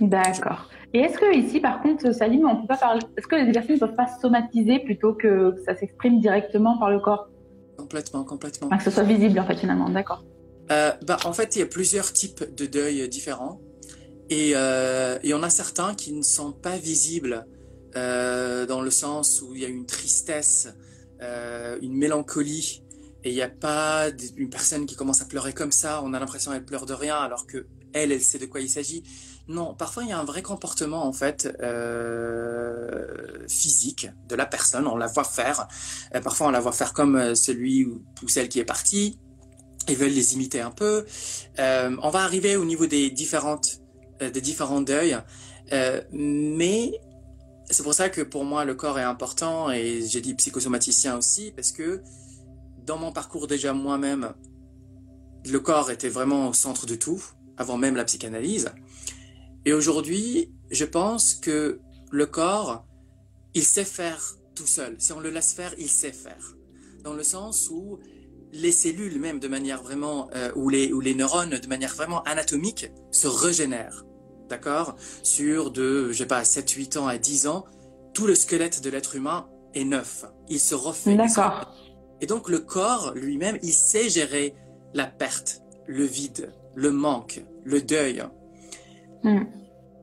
D'accord. 0.01 0.69
Et 0.93 1.01
est-ce 1.01 1.19
que 1.19 1.37
ici, 1.37 1.61
par 1.61 1.83
contre, 1.83 2.13
Salim, 2.13 2.47
on 2.47 2.63
peut 2.63 2.69
pas 2.69 2.77
parler. 2.77 3.03
Est-ce 3.17 3.27
que 3.27 3.37
les 3.37 3.53
personnes 3.53 3.75
ne 3.75 3.81
peuvent 3.81 3.97
pas 3.97 4.09
somatiser 4.21 4.79
plutôt 4.81 5.15
que, 5.15 5.55
ça 5.67 5.75
s'exprime 5.75 6.21
directement 6.21 6.79
par 6.79 6.91
le 6.91 7.01
corps? 7.01 7.29
Complètement, 7.77 8.25
complètement. 8.25 8.69
que 8.69 8.83
ce 8.83 8.91
soit 8.91 9.03
visible, 9.03 9.39
en 9.41 9.47
fait, 9.47 9.57
finalement, 9.57 9.89
d'accord. 9.89 10.25
Euh, 10.71 10.93
bah, 11.07 11.19
en 11.25 11.33
fait, 11.33 11.57
il 11.57 11.59
y 11.59 11.63
a 11.63 11.67
plusieurs 11.67 12.13
types 12.13 12.55
de 12.55 12.67
deuil 12.67 13.09
différents. 13.09 13.61
Et 14.37 14.57
euh, 14.57 15.17
y 15.23 15.33
en 15.33 15.45
a 15.45 15.49
certains 15.49 15.95
qui 15.95 16.13
ne 16.13 16.23
sont 16.23 16.51
pas 16.51 16.77
visibles 16.77 17.47
euh, 17.95 18.67
dans 18.67 18.81
le 18.81 18.91
sens 18.91 19.41
où 19.41 19.55
il 19.55 19.63
y 19.63 19.65
a 19.65 19.69
une 19.69 19.87
tristesse, 19.87 20.75
euh, 21.23 21.79
une 21.81 21.97
mélancolie, 21.97 22.83
et 23.23 23.31
il 23.31 23.35
n'y 23.37 23.43
a 23.43 23.49
pas 23.49 24.09
une 24.37 24.51
personne 24.51 24.87
qui 24.87 24.97
commence 24.97 25.23
à 25.23 25.27
pleurer 25.27 25.53
comme 25.53 25.71
ça, 25.71 26.03
on 26.03 26.13
a 26.15 26.19
l'impression 26.19 26.51
qu'elle 26.51 26.65
pleure 26.65 26.85
de 26.85 26.95
rien 26.95 27.15
alors 27.15 27.47
que 27.47 27.69
elle, 27.93 28.11
elle 28.11 28.23
sait 28.23 28.41
de 28.41 28.47
quoi 28.47 28.61
il 28.61 28.69
s'agit. 28.69 29.05
Non, 29.47 29.73
parfois 29.73 30.03
il 30.03 30.09
y 30.09 30.13
a 30.13 30.19
un 30.19 30.25
vrai 30.25 30.43
comportement 30.43 31.07
en 31.07 31.13
fait 31.13 31.57
euh, 31.63 33.47
physique 33.49 34.11
de 34.29 34.35
la 34.35 34.47
personne. 34.47 34.89
On 34.89 34.97
la 34.97 35.07
voit 35.07 35.23
faire. 35.23 35.69
Parfois 36.25 36.49
on 36.49 36.51
la 36.51 36.59
voit 36.59 36.73
faire 36.73 36.93
comme 36.93 37.37
celui 37.37 37.85
ou, 37.85 38.03
celle 38.27 38.49
qui 38.49 38.59
est 38.59 38.65
parti. 38.65 39.21
Ils 39.89 39.97
veulent 39.97 40.11
les 40.11 40.35
imiter 40.35 40.61
un 40.61 40.73
peu. 40.73 41.07
On 41.57 42.11
va 42.11 42.25
arriver 42.25 42.57
au 42.57 42.65
niveau 42.65 42.87
des 42.87 43.11
différentes 43.11 43.84
des 44.21 44.41
différents 44.41 44.81
deuils, 44.81 45.17
euh, 45.73 46.01
mais 46.13 46.93
c'est 47.71 47.83
pour 47.83 47.95
ça 47.95 48.09
que 48.09 48.21
pour 48.21 48.45
moi 48.45 48.65
le 48.65 48.75
corps 48.75 48.99
est 48.99 49.05
important 49.05 49.71
et 49.71 50.03
j'ai 50.07 50.21
dit 50.21 50.35
psychosomaticien 50.35 51.17
aussi 51.17 51.51
parce 51.53 51.73
que 51.73 52.03
dans 52.85 52.99
mon 52.99 53.13
parcours 53.13 53.47
déjà 53.47 53.73
moi-même, 53.73 54.35
le 55.47 55.61
corps 55.61 55.91
était 55.91 56.09
vraiment 56.09 56.49
au 56.49 56.53
centre 56.53 56.87
de 56.87 56.95
tout 56.95 57.23
avant 57.57 57.77
même 57.77 57.97
la 57.97 58.05
psychanalyse. 58.05 58.71
Et 59.65 59.73
aujourd'hui, 59.73 60.53
je 60.71 60.85
pense 60.85 61.35
que 61.35 61.81
le 62.11 62.27
corps, 62.27 62.85
il 63.55 63.63
sait 63.65 63.85
faire 63.85 64.37
tout 64.55 64.67
seul. 64.67 64.97
Si 64.99 65.13
on 65.13 65.21
le 65.21 65.31
laisse 65.31 65.53
faire, 65.53 65.75
il 65.79 65.89
sait 65.89 66.13
faire. 66.13 66.55
Dans 67.03 67.15
le 67.15 67.23
sens 67.23 67.69
où 67.71 67.99
les 68.55 68.73
cellules 68.73 69.19
même 69.19 69.41
de 69.41 69.49
manière 69.49 69.83
vraiment, 69.83 70.29
euh, 70.35 70.51
ou, 70.55 70.69
les, 70.69 70.93
ou 70.93 71.01
les 71.01 71.15
neurones 71.15 71.59
de 71.59 71.67
manière 71.67 71.95
vraiment 71.95 72.23
anatomique 72.23 72.91
se 73.11 73.27
régénèrent. 73.27 74.05
D'accord? 74.49 74.95
Sur 75.23 75.71
de, 75.71 76.13
je 76.13 76.19
sais 76.19 76.27
pas, 76.27 76.45
7, 76.45 76.71
8 76.71 76.97
ans 76.97 77.07
à 77.07 77.19
10 77.19 77.49
ans, 77.49 77.65
tout 78.13 78.27
le 78.27 78.35
squelette 78.35 78.83
de 78.83 78.91
l'être 78.91 79.17
humain 79.17 79.49
est 79.75 79.85
neuf. 79.85 80.25
Il 80.49 80.61
se 80.61 80.75
refait. 80.75 81.17
D'accord. 81.17 81.75
Et 82.21 82.27
donc 82.27 82.49
le 82.49 82.61
corps 82.61 83.13
lui-même, 83.15 83.59
il 83.63 83.73
sait 83.73 84.09
gérer 84.09 84.55
la 84.95 85.07
perte, 85.07 85.63
le 85.87 86.05
vide, 86.05 86.53
le 86.75 86.93
manque, 86.93 87.45
le 87.65 87.83
deuil. 87.83 88.23
Hmm. 89.25 89.45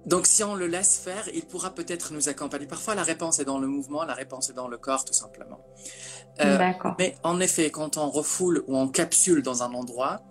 Donc, 0.06 0.26
si 0.26 0.44
on 0.44 0.56
le 0.56 0.66
laisse 0.66 0.98
faire, 0.98 1.30
il 1.34 1.46
pourra 1.46 1.76
peut-être 1.76 2.12
nous 2.12 2.28
accompagner. 2.28 2.66
Parfois, 2.66 2.96
la 2.96 3.04
réponse 3.04 3.40
est 3.40 3.46
dans 3.46 3.60
le 3.60 3.68
mouvement, 3.68 4.04
la 4.04 4.16
réponse 4.16 4.50
est 4.50 4.54
dans 4.54 4.68
le 4.68 4.78
corps, 4.78 5.06
tout 5.06 5.14
simplement. 5.14 5.60
Euh, 6.40 6.58
mais 6.98 7.16
en 7.24 7.40
effet, 7.40 7.70
quand 7.70 7.98
on 7.98 8.10
refoule 8.10 8.64
ou 8.68 8.78
on 8.78 8.88
capsule 8.88 9.44
dans 9.44 9.64
un 9.64 9.74
endroit, 9.74 10.22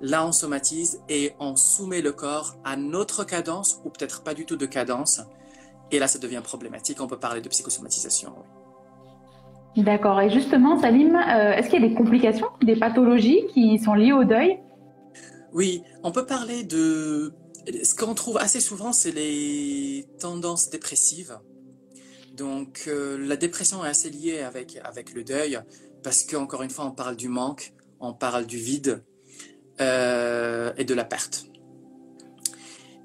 là, 0.00 0.24
on 0.26 0.32
somatise 0.32 1.00
et 1.08 1.34
on 1.40 1.56
soumet 1.56 2.02
le 2.02 2.12
corps 2.12 2.56
à 2.64 2.76
notre 2.76 3.24
cadence 3.24 3.80
ou 3.84 3.90
peut-être 3.90 4.22
pas 4.22 4.34
du 4.34 4.46
tout 4.46 4.56
de 4.56 4.66
cadence. 4.66 5.20
Et 5.90 5.98
là, 5.98 6.06
ça 6.06 6.18
devient 6.18 6.40
problématique. 6.42 7.00
On 7.00 7.06
peut 7.06 7.18
parler 7.18 7.40
de 7.40 7.48
psychosomatisation. 7.48 8.32
oui. 8.36 9.82
D'accord. 9.84 10.20
Et 10.20 10.30
justement, 10.30 10.80
Salim, 10.80 11.14
euh, 11.14 11.52
est-ce 11.52 11.70
qu'il 11.70 11.80
y 11.80 11.84
a 11.84 11.88
des 11.88 11.94
complications, 11.94 12.48
des 12.62 12.76
pathologies 12.76 13.46
qui 13.52 13.78
sont 13.78 13.94
liées 13.94 14.12
au 14.12 14.24
deuil? 14.24 14.58
Oui, 15.52 15.82
on 16.02 16.12
peut 16.12 16.26
parler 16.26 16.64
de... 16.64 17.32
Ce 17.84 17.94
qu'on 17.94 18.14
trouve 18.14 18.38
assez 18.38 18.60
souvent, 18.60 18.92
c'est 18.92 19.12
les 19.12 20.06
tendances 20.18 20.70
dépressives. 20.70 21.38
Donc, 22.30 22.84
euh, 22.86 23.18
la 23.18 23.36
dépression 23.36 23.84
est 23.84 23.88
assez 23.88 24.10
liée 24.10 24.40
avec, 24.40 24.78
avec 24.84 25.12
le 25.14 25.24
deuil, 25.24 25.60
parce 26.02 26.24
qu'encore 26.24 26.62
une 26.62 26.70
fois, 26.70 26.84
on 26.84 26.92
parle 26.92 27.16
du 27.16 27.28
manque, 27.28 27.72
on 27.98 28.12
parle 28.12 28.46
du 28.46 28.56
vide 28.56 29.02
euh, 29.80 30.72
et 30.76 30.84
de 30.84 30.94
la 30.94 31.04
perte. 31.04 31.46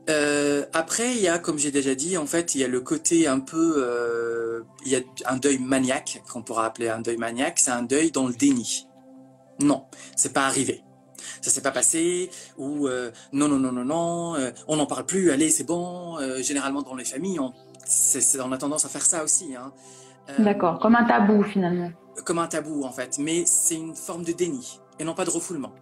Euh, 0.07 0.65
après, 0.73 1.15
il 1.15 1.21
y 1.21 1.27
a, 1.27 1.39
comme 1.39 1.57
j'ai 1.57 1.71
déjà 1.71 1.95
dit, 1.95 2.17
en 2.17 2.27
fait, 2.27 2.53
il 2.53 2.61
y 2.61 2.63
a 2.63 2.67
le 2.67 2.79
côté 2.81 3.25
un 3.25 3.39
peu, 3.39 4.63
il 4.85 4.91
y 4.91 4.95
a 4.95 5.01
un 5.25 5.37
deuil 5.37 5.57
maniaque 5.57 6.21
qu'on 6.31 6.43
pourra 6.43 6.65
appeler 6.65 6.89
un 6.89 7.01
deuil 7.01 7.17
maniaque. 7.17 7.57
C'est 7.57 7.71
un 7.71 7.83
deuil 7.83 8.11
dans 8.11 8.27
le 8.27 8.33
déni. 8.33 8.87
Non, 9.59 9.85
c'est 10.15 10.33
pas 10.33 10.45
arrivé. 10.45 10.83
Ça 11.41 11.49
s'est 11.49 11.61
pas 11.61 11.71
passé. 11.71 12.29
Ou 12.59 12.87
non, 13.33 13.47
non, 13.47 13.57
non, 13.57 13.71
non, 13.71 13.85
non. 13.85 14.51
on 14.67 14.75
n'en 14.75 14.85
parle 14.85 15.07
plus. 15.07 15.31
Allez, 15.31 15.49
c'est 15.49 15.63
bon. 15.63 16.19
généralement 16.43 16.83
dans 16.83 16.95
les 16.95 17.05
familles, 17.05 17.39
on, 17.39 17.51
on 18.43 18.51
a 18.51 18.57
tendance 18.57 18.85
à 18.85 18.89
faire 18.89 19.05
ça 19.05 19.23
aussi. 19.23 19.55
Hein. 19.55 19.71
Euh, 20.29 20.43
D'accord. 20.43 20.79
Comme 20.79 20.95
un 20.95 21.03
tabou, 21.05 21.43
finalement. 21.43 21.91
comme 22.25 22.39
un 22.39 22.47
tabou 22.47 22.83
en 22.83 22.91
fait, 22.91 23.17
mais 23.19 23.43
c'est 23.45 23.75
une 23.75 23.95
forme 23.95 24.23
de 24.23 24.31
déni 24.31 24.79
et 24.99 25.03
non 25.03 25.13
pas 25.13 25.25
de 25.25 25.29
refoulement. 25.29 25.73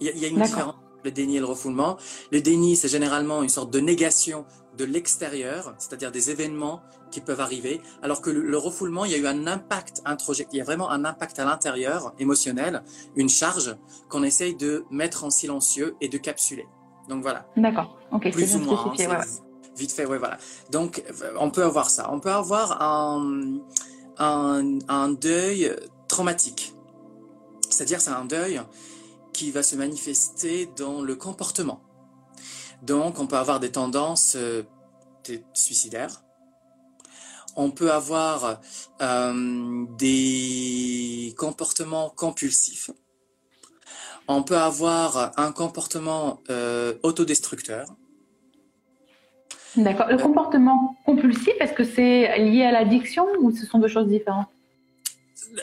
Il 0.00 0.06
y 0.06 0.10
a, 0.10 0.12
il 0.12 0.18
y 0.18 0.24
a 0.24 0.28
une 0.28 0.40
différence 0.40 0.74
entre 0.74 1.00
le 1.04 1.10
déni 1.10 1.36
et 1.36 1.40
le 1.40 1.46
refoulement. 1.46 1.96
Le 2.30 2.40
déni, 2.40 2.76
c'est 2.76 2.88
généralement 2.88 3.42
une 3.42 3.48
sorte 3.48 3.72
de 3.72 3.80
négation 3.80 4.44
de 4.76 4.84
l'extérieur, 4.84 5.74
c'est-à-dire 5.78 6.12
des 6.12 6.30
événements 6.30 6.80
qui 7.10 7.20
peuvent 7.20 7.40
arriver, 7.40 7.80
alors 8.02 8.20
que 8.20 8.30
le, 8.30 8.42
le 8.42 8.56
refoulement, 8.58 9.04
il 9.04 9.10
y 9.10 9.14
a 9.14 9.18
eu 9.18 9.26
un 9.26 9.46
impact 9.48 10.02
introject, 10.04 10.50
il 10.52 10.58
y 10.58 10.60
a 10.60 10.64
vraiment 10.64 10.90
un 10.90 11.04
impact 11.04 11.38
à 11.40 11.44
l'intérieur, 11.44 12.12
émotionnel, 12.20 12.82
une 13.16 13.28
charge 13.28 13.74
qu'on 14.08 14.22
essaye 14.22 14.54
de 14.54 14.84
mettre 14.90 15.24
en 15.24 15.30
silencieux 15.30 15.96
et 16.00 16.08
de 16.08 16.18
capsuler. 16.18 16.68
Donc 17.08 17.22
voilà 17.22 17.46
D'accord. 17.56 17.96
Ok, 18.12 18.30
plus 18.30 18.54
ou 18.54 18.60
moins. 18.60 18.84
hein, 18.86 18.92
ouais. 18.98 19.47
Vite 19.78 19.92
fait, 19.92 20.06
ouais, 20.06 20.18
voilà. 20.18 20.38
Donc, 20.70 21.04
euh, 21.22 21.34
on 21.38 21.52
peut 21.52 21.62
avoir 21.62 21.88
ça. 21.88 22.12
On 22.12 22.18
peut 22.18 22.32
avoir 22.32 22.82
un, 22.82 23.60
deuil 25.12 25.72
traumatique. 26.08 26.74
C'est-à-dire, 27.70 28.00
c'est 28.00 28.10
un 28.10 28.24
deuil 28.24 28.60
qui 29.32 29.52
va 29.52 29.62
se 29.62 29.76
manifester 29.76 30.68
dans 30.76 31.00
le 31.00 31.14
comportement. 31.14 31.80
Donc, 32.82 33.20
on 33.20 33.28
peut 33.28 33.36
avoir 33.36 33.60
des 33.60 33.70
tendances 33.70 34.34
euh, 34.34 34.64
suicidaires. 35.54 36.24
On 37.54 37.70
peut 37.70 37.92
avoir 37.92 38.60
euh, 39.00 39.86
des 39.96 41.36
comportements 41.38 42.10
compulsifs. 42.10 42.90
On 44.26 44.42
peut 44.42 44.58
avoir 44.58 45.38
un 45.38 45.52
comportement 45.52 46.42
autodestructeur. 47.02 47.86
D'accord. 49.78 50.08
Le 50.08 50.18
comportement 50.18 50.96
compulsif, 51.06 51.54
est-ce 51.60 51.72
que 51.72 51.84
c'est 51.84 52.38
lié 52.38 52.64
à 52.64 52.72
l'addiction 52.72 53.26
ou 53.40 53.54
ce 53.54 53.64
sont 53.64 53.78
deux 53.78 53.88
choses 53.88 54.08
différentes? 54.08 54.48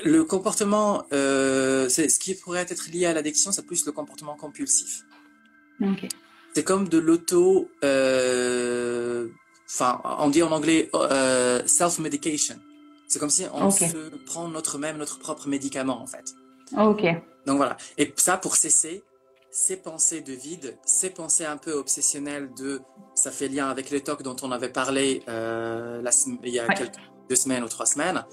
Le 0.03 0.23
comportement, 0.23 1.03
euh, 1.13 1.89
c'est 1.89 2.09
ce 2.09 2.17
qui 2.17 2.33
pourrait 2.33 2.65
être 2.69 2.89
lié 2.91 3.05
à 3.05 3.13
l'addiction, 3.13 3.51
c'est 3.51 3.65
plus 3.65 3.85
le 3.85 3.91
comportement 3.91 4.35
compulsif. 4.35 5.01
Ok. 5.81 6.07
C'est 6.53 6.63
comme 6.63 6.87
de 6.87 6.97
l'auto, 6.97 7.69
euh, 7.83 9.27
enfin, 9.69 10.01
on 10.19 10.29
dit 10.29 10.41
en 10.41 10.51
anglais 10.51 10.89
euh, 10.95 11.61
self-medication. 11.65 12.55
C'est 13.07 13.19
comme 13.19 13.29
si 13.29 13.43
on 13.53 13.69
se 13.69 14.09
prend 14.25 14.47
notre 14.47 14.77
même 14.77 14.97
notre 14.97 15.19
propre 15.19 15.47
médicament 15.47 16.01
en 16.01 16.07
fait. 16.07 16.33
Ok. 16.77 17.03
Donc 17.45 17.57
voilà. 17.57 17.75
Et 17.97 18.11
ça, 18.15 18.37
pour 18.37 18.55
cesser, 18.55 19.03
ces 19.57 19.77
pensées 19.77 20.19
de 20.19 20.33
vide, 20.33 20.77
ces 20.85 21.09
pensées 21.09 21.45
un 21.45 21.55
peu 21.55 21.71
obsessionnelles 21.71 22.49
de, 22.55 22.81
ça 23.13 23.31
fait 23.31 23.47
lien 23.47 23.69
avec 23.69 23.89
les 23.89 24.01
tocs 24.01 24.21
dont 24.21 24.35
on 24.41 24.51
avait 24.51 24.67
parlé 24.67 25.23
euh, 25.29 26.01
la 26.01 26.11
il 26.43 26.49
y 26.53 26.59
a 26.59 26.67
Ouais. 26.67 26.75
quelques 26.75 26.97
deux 27.29 27.37
semaines 27.37 27.63
ou 27.63 27.69
trois 27.69 27.85
semaines. 27.85 28.25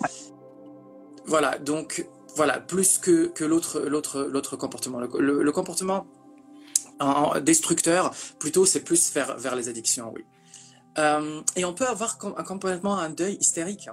Voilà. 1.26 1.58
Donc 1.58 2.04
voilà, 2.34 2.58
plus 2.58 2.98
que 2.98 3.26
que 3.28 3.44
l'autre 3.44 3.78
l'autre 3.82 4.22
l'autre 4.24 4.56
comportement, 4.56 4.98
le, 4.98 5.08
le- 5.20 5.42
le 5.44 5.52
comportement 5.52 6.08
en- 6.98 7.06
en 7.36 7.40
destructeur, 7.40 8.12
plutôt 8.40 8.66
c'est 8.66 8.80
plus 8.82 9.12
vers 9.14 9.36
vers 9.38 9.54
les 9.54 9.68
addictions, 9.68 10.12
oui. 10.12 10.24
Euh, 10.98 11.40
et 11.54 11.64
on 11.64 11.72
peut 11.72 11.86
avoir 11.86 12.18
com- 12.18 12.34
un- 12.36 12.42
complètement 12.42 12.98
un 12.98 13.10
deuil 13.10 13.36
hystérique. 13.36 13.88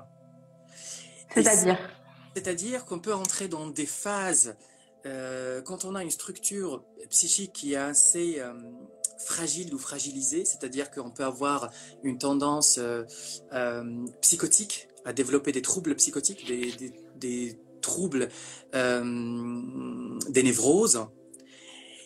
C'est-à-dire? 1.35 1.77
c'est-à-dire 2.35 2.85
qu'on 2.85 2.99
peut 2.99 3.13
entrer 3.13 3.47
dans 3.47 3.67
des 3.67 3.85
phases 3.85 4.55
euh, 5.05 5.61
quand 5.61 5.85
on 5.85 5.95
a 5.95 6.03
une 6.03 6.11
structure 6.11 6.83
psychique 7.09 7.53
qui 7.53 7.73
est 7.73 7.77
assez, 7.77 8.39
euh, 8.39 8.53
fragile 9.25 9.73
ou 9.73 9.77
fragilisé, 9.77 10.45
c'est-à-dire 10.45 10.91
qu'on 10.91 11.11
peut 11.11 11.23
avoir 11.23 11.69
une 12.03 12.17
tendance 12.17 12.79
euh, 12.79 13.05
psychotique 14.21 14.87
à 15.05 15.13
développer 15.13 15.51
des 15.51 15.61
troubles 15.61 15.95
psychotiques, 15.95 16.45
des, 17.17 17.59
troubles, 17.81 18.29
des 18.73 20.43
névroses, 20.43 21.05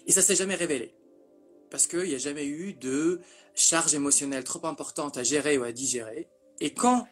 et 0.08 0.12
ça 0.12 0.22
s'est 0.22 0.36
jamais 0.36 0.56
révélé 0.56 0.96
parce 1.74 1.88
qu'il 1.88 2.04
n'y 2.04 2.14
a 2.14 2.20
jamais 2.20 2.46
eu 2.46 2.74
de 2.74 3.20
charge 3.56 3.96
émotionnelle 3.96 4.44
trop 4.44 4.64
importante 4.68 5.18
à 5.18 5.24
gérer 5.24 5.58
ou 5.58 5.64
à 5.64 5.72
digérer. 5.72 6.30
Et 6.60 6.76
quand 6.76 7.08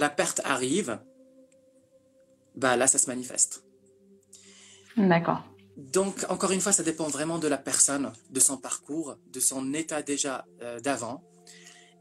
la 0.00 0.10
perte 0.10 0.40
arrive, 0.42 0.98
bah 2.56 2.76
là, 2.76 2.88
ça 2.88 2.98
se 2.98 3.06
manifeste. 3.06 3.62
D'accord. 4.96 5.42
Donc, 5.76 6.26
encore 6.28 6.52
une 6.52 6.60
fois, 6.60 6.72
ça 6.72 6.82
dépend 6.82 7.08
vraiment 7.08 7.38
de 7.38 7.48
la 7.48 7.56
personne, 7.56 8.12
de 8.30 8.40
son 8.40 8.56
parcours, 8.56 9.16
de 9.32 9.40
son 9.40 9.72
état 9.72 10.02
déjà 10.02 10.44
euh, 10.62 10.78
d'avant, 10.80 11.22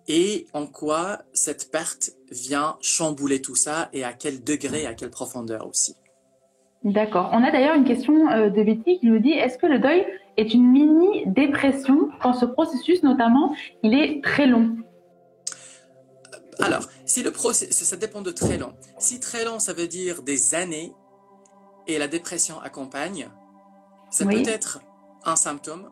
et 0.08 0.48
en 0.53 0.65
quoi 0.65 1.19
cette 1.34 1.72
perte 1.72 2.12
vient 2.31 2.77
chambouler 2.81 3.41
tout 3.41 3.55
ça, 3.55 3.89
et 3.93 4.03
à 4.03 4.13
quel 4.13 4.43
degré, 4.43 4.86
à 4.86 4.93
quelle 4.96 5.12
profondeur 5.12 5.67
aussi. 5.67 5.96
D'accord. 6.84 7.29
On 7.34 7.43
a 7.43 7.51
d'ailleurs 7.51 7.75
une 7.75 7.84
question 7.84 8.29
euh, 8.29 8.50
de 8.50 8.63
Betty 8.63 9.00
qui 9.00 9.08
nous 9.08 9.19
dit 9.19 9.31
est-ce 9.31 9.58
que 9.58 9.67
le 9.67 9.79
deuil 9.79 10.05
est 10.38 10.53
une 10.53 10.72
mini 10.72 11.25
dépression 11.27 12.10
quand 12.22 12.34
ce 12.34 12.46
processus, 12.46 13.03
notamment, 13.03 13.53
il 13.84 13.93
est 13.93 14.24
très 14.24 14.48
long? 14.48 14.77
Alors, 16.60 16.88
si 17.05 17.24
le 17.24 17.31
processus, 17.31 17.88
ça 17.88 17.96
dépend 17.96 18.22
de 18.22 18.31
très 18.31 18.58
long. 18.58 18.74
Si 18.98 19.19
très 19.19 19.46
long, 19.46 19.60
ça 19.60 19.74
veut 19.74 19.88
dire 19.88 20.24
des 20.24 20.55
années, 20.55 20.91
et 21.89 21.98
la 21.98 22.08
dépression 22.08 22.60
accompagne, 22.62 23.29
ça 24.12 24.25
peut 24.25 24.48
être 24.48 24.79
un 25.25 25.36
symptôme 25.36 25.89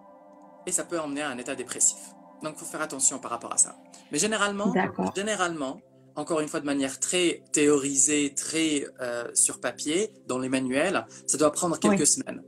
et 0.66 0.72
ça 0.72 0.84
peut 0.84 1.00
emmener 1.00 1.22
à 1.22 1.30
un 1.30 1.38
état 1.38 1.56
dépressif. 1.56 1.98
Donc, 2.44 2.54
il 2.56 2.60
faut 2.60 2.66
faire 2.66 2.82
attention 2.82 3.18
par 3.18 3.32
rapport 3.32 3.51
à 3.51 3.58
ça. 3.58 3.75
Mais 4.12 4.20
généralement, 4.20 4.72
généralement, 5.16 5.82
encore 6.16 6.39
une 6.39 6.48
fois 6.48 6.60
de 6.60 6.66
manière 6.66 7.00
très 7.00 7.44
théorisée, 7.51 8.34
très 8.36 8.86
euh, 9.01 9.25
sur 9.34 9.60
papier, 9.60 10.12
dans 10.27 10.38
les 10.38 10.50
manuels, 10.50 11.06
ça 11.25 11.38
doit 11.38 11.51
prendre 11.51 11.80
quelques 11.80 12.06
semaines. 12.06 12.44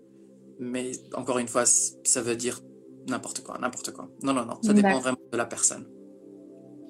Mais 0.60 0.92
encore 1.16 1.40
une 1.40 1.48
fois, 1.48 1.66
ça 1.66 2.22
veut 2.22 2.36
dire 2.36 2.60
n'importe 3.08 3.42
quoi, 3.44 3.58
n'importe 3.58 3.92
quoi. 3.94 4.10
Non, 4.22 4.34
non, 4.34 4.46
non, 4.46 4.62
ça 4.62 4.74
dépend 4.74 5.00
vraiment 5.00 5.18
de 5.32 5.38
la 5.38 5.46
personne. 5.46 5.88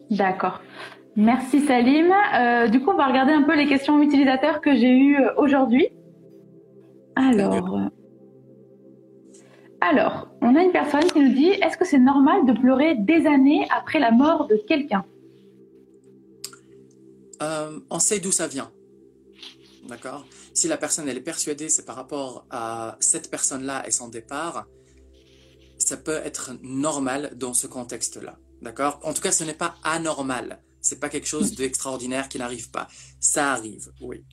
D'accord. 0.10 0.60
Merci 1.16 1.62
Salim. 1.62 2.12
Euh, 2.12 2.68
du 2.68 2.82
coup, 2.82 2.92
on 2.92 2.98
va 2.98 3.08
regarder 3.08 3.34
un 3.34 3.44
peu 3.44 3.56
les 3.56 3.68
questions 3.68 4.02
utilisateurs 4.02 4.62
que 4.62 4.76
j'ai 4.76 4.92
eues 4.92 5.18
euh, 5.18 5.34
aujourd'hui. 5.38 5.90
Alors, 7.22 7.90
alors, 9.82 10.30
on 10.42 10.56
a 10.56 10.64
une 10.64 10.72
personne 10.72 11.04
qui 11.04 11.20
nous 11.20 11.34
dit 11.34 11.50
est-ce 11.50 11.78
que 11.78 11.86
c'est 11.86 12.00
normal 12.00 12.46
de 12.46 12.54
pleurer 12.54 12.96
des 12.96 13.26
années 13.26 13.68
après 13.76 14.00
la 14.00 14.12
mort 14.12 14.48
de 14.48 14.56
quelqu'un? 14.68 15.04
Euh, 17.42 17.80
On 17.90 18.00
sait 18.00 18.20
d'où 18.20 18.32
ça 18.32 18.48
vient. 18.48 18.72
D'accord? 19.90 20.26
Si 20.54 20.70
la 20.70 20.78
personne 20.78 21.10
elle 21.10 21.18
est 21.18 21.22
persuadée 21.22 21.68
c'est 21.68 21.86
par 21.86 21.98
rapport 21.98 22.46
à 22.50 22.96
cette 23.02 23.30
personne-là 23.30 23.86
et 23.86 23.92
son 23.92 24.08
départ, 24.08 24.68
ça 25.78 25.98
peut 25.98 26.22
être 26.24 26.52
normal 26.62 27.32
dans 27.36 27.54
ce 27.54 27.68
contexte-là. 27.68 28.38
D'accord? 28.62 29.00
En 29.04 29.14
tout 29.14 29.22
cas, 29.22 29.34
ce 29.34 29.44
n'est 29.44 29.54
pas 29.54 29.76
anormal. 29.84 30.62
C'est 30.80 31.02
pas 31.02 31.10
quelque 31.10 31.28
chose 31.28 31.54
d'extraordinaire 31.56 32.30
qui 32.30 32.38
n'arrive 32.38 32.72
pas. 32.72 32.88
Ça 33.20 33.52
arrive, 33.52 33.92
oui. 34.02 34.24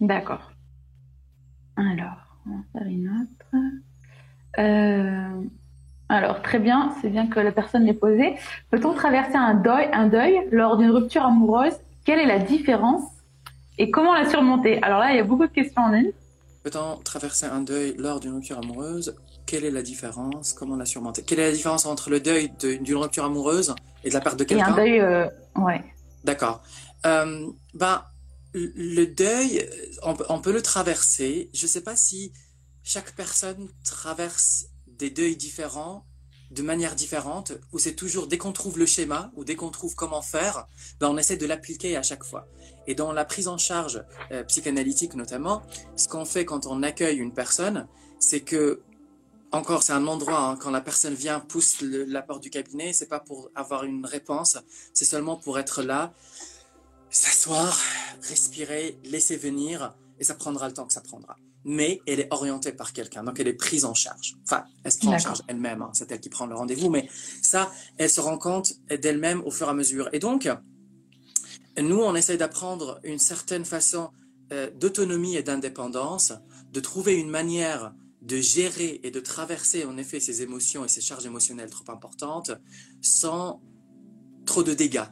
D'accord. 0.00 0.50
Alors, 1.76 2.16
on 2.46 2.56
va 2.56 2.62
faire 2.72 2.88
une 2.88 3.08
autre. 3.08 3.62
Euh, 4.58 5.42
alors, 6.08 6.42
très 6.42 6.58
bien, 6.58 6.94
c'est 7.00 7.08
bien 7.08 7.26
que 7.26 7.40
la 7.40 7.52
personne 7.52 7.84
l'ait 7.84 7.92
posé. 7.92 8.36
Peut-on 8.70 8.94
traverser 8.94 9.36
un 9.36 9.54
deuil, 9.54 9.88
un 9.92 10.06
deuil 10.06 10.48
lors 10.50 10.76
d'une 10.76 10.90
rupture 10.90 11.24
amoureuse? 11.24 11.74
Quelle 12.04 12.20
est 12.20 12.26
la 12.26 12.38
différence? 12.38 13.02
Et 13.78 13.90
comment 13.90 14.14
la 14.14 14.28
surmonter? 14.28 14.82
Alors 14.82 15.00
là, 15.00 15.10
il 15.12 15.16
y 15.16 15.20
a 15.20 15.24
beaucoup 15.24 15.46
de 15.46 15.52
questions 15.52 15.82
en 15.82 15.92
une. 15.92 16.12
Peut-on 16.62 16.96
traverser 17.02 17.46
un 17.46 17.60
deuil 17.60 17.94
lors 17.98 18.20
d'une 18.20 18.34
rupture 18.34 18.58
amoureuse? 18.58 19.14
Quelle 19.44 19.64
est 19.64 19.70
la 19.70 19.82
différence? 19.82 20.52
Comment 20.52 20.76
la 20.76 20.86
surmonter? 20.86 21.22
Quelle 21.22 21.40
est 21.40 21.46
la 21.46 21.52
différence 21.52 21.86
entre 21.86 22.10
le 22.10 22.20
deuil 22.20 22.50
d'une 22.58 22.96
rupture 22.96 23.24
amoureuse 23.24 23.74
et 24.02 24.08
de 24.08 24.14
la 24.14 24.20
perte 24.20 24.38
de 24.38 24.44
quelqu'un 24.44 24.68
Et 24.68 24.70
un 24.70 24.74
deuil, 24.76 25.00
euh, 25.00 25.26
ouais. 25.56 25.84
D'accord. 26.24 26.62
Euh, 27.04 27.46
ben, 27.74 28.02
le 28.56 29.04
deuil, 29.06 29.68
on, 30.02 30.40
peut 30.40 30.52
le 30.52 30.62
traverser. 30.62 31.50
Je 31.52 31.66
ne 31.66 31.68
sais 31.68 31.82
pas 31.82 31.96
si 31.96 32.32
chaque 32.82 33.14
personne 33.14 33.68
traverse 33.84 34.66
des 34.86 35.10
deuils 35.10 35.36
différents 35.36 36.06
de 36.50 36.62
manière 36.62 36.94
différente, 36.94 37.52
ou 37.72 37.78
c'est 37.80 37.94
toujours 37.94 38.28
dès 38.28 38.38
qu'on 38.38 38.52
trouve 38.52 38.78
le 38.78 38.86
schéma, 38.86 39.32
ou 39.34 39.44
dès 39.44 39.56
qu'on 39.56 39.70
trouve 39.70 39.96
comment 39.96 40.22
faire, 40.22 40.68
ben 41.00 41.08
on 41.08 41.18
essaie 41.18 41.36
de 41.36 41.44
l'appliquer 41.44 41.96
à 41.96 42.02
chaque 42.02 42.22
fois. 42.22 42.46
Et 42.86 42.94
dans 42.94 43.12
la 43.12 43.24
prise 43.24 43.48
en 43.48 43.58
charge 43.58 44.04
euh, 44.30 44.44
psychanalytique 44.44 45.14
notamment, 45.14 45.62
ce 45.96 46.06
qu'on 46.06 46.24
fait 46.24 46.44
quand 46.44 46.66
on 46.66 46.84
accueille 46.84 47.16
une 47.18 47.34
personne, 47.34 47.88
c'est 48.20 48.42
que, 48.42 48.80
encore, 49.50 49.82
c'est 49.82 49.92
un 49.92 50.06
endroit, 50.06 50.38
hein, 50.38 50.56
quand 50.56 50.70
la 50.70 50.80
personne 50.80 51.14
vient, 51.14 51.40
pousse 51.40 51.80
la 51.80 52.22
porte 52.22 52.44
du 52.44 52.50
cabinet, 52.50 52.92
c'est 52.92 53.08
pas 53.08 53.20
pour 53.20 53.50
avoir 53.56 53.82
une 53.82 54.06
réponse, 54.06 54.56
c'est 54.94 55.04
seulement 55.04 55.36
pour 55.36 55.58
être 55.58 55.82
là, 55.82 56.14
s'asseoir, 57.16 57.78
respirer, 58.22 58.98
laisser 59.04 59.36
venir, 59.36 59.94
et 60.18 60.24
ça 60.24 60.34
prendra 60.34 60.68
le 60.68 60.74
temps 60.74 60.86
que 60.86 60.92
ça 60.92 61.00
prendra 61.00 61.36
mais 61.68 62.00
elle 62.06 62.20
est 62.20 62.28
orientée 62.30 62.70
par 62.70 62.92
quelqu'un, 62.92 63.24
donc 63.24 63.40
elle 63.40 63.48
est 63.48 63.52
prise 63.52 63.84
en 63.84 63.92
charge. 63.92 64.36
Enfin, 64.44 64.64
elle 64.84 64.92
se 64.92 64.98
prend 64.98 65.12
en 65.12 65.18
charge 65.18 65.42
elle-même, 65.48 65.82
hein. 65.82 65.90
c'est 65.94 66.10
elle 66.12 66.20
qui 66.20 66.28
prend 66.28 66.46
le 66.46 66.54
rendez-vous, 66.54 66.90
mais 66.90 67.08
ça, 67.42 67.72
elle 67.98 68.08
se 68.08 68.20
rend 68.20 68.38
compte 68.38 68.74
d'elle-même 68.88 69.42
au 69.44 69.50
fur 69.50 69.66
et 69.66 69.70
à 69.70 69.74
mesure. 69.74 70.08
Et 70.12 70.20
donc, 70.20 70.48
nous, 71.76 71.98
on 71.98 72.14
essaie 72.14 72.36
d'apprendre 72.36 73.00
une 73.02 73.18
certaine 73.18 73.64
façon 73.64 74.10
euh, 74.52 74.70
d'autonomie 74.76 75.34
et 75.34 75.42
d'indépendance, 75.42 76.32
de 76.72 76.78
trouver 76.78 77.16
une 77.16 77.30
manière 77.30 77.92
de 78.22 78.36
gérer 78.36 79.00
et 79.02 79.10
de 79.10 79.18
traverser 79.18 79.84
en 79.84 79.96
effet 79.98 80.20
ces 80.20 80.42
émotions 80.42 80.84
et 80.84 80.88
ces 80.88 81.00
charges 81.00 81.26
émotionnelles 81.26 81.70
trop 81.70 81.90
importantes 81.90 82.52
sans 83.02 83.60
trop 84.46 84.62
de 84.62 84.72
dégâts. 84.72 85.04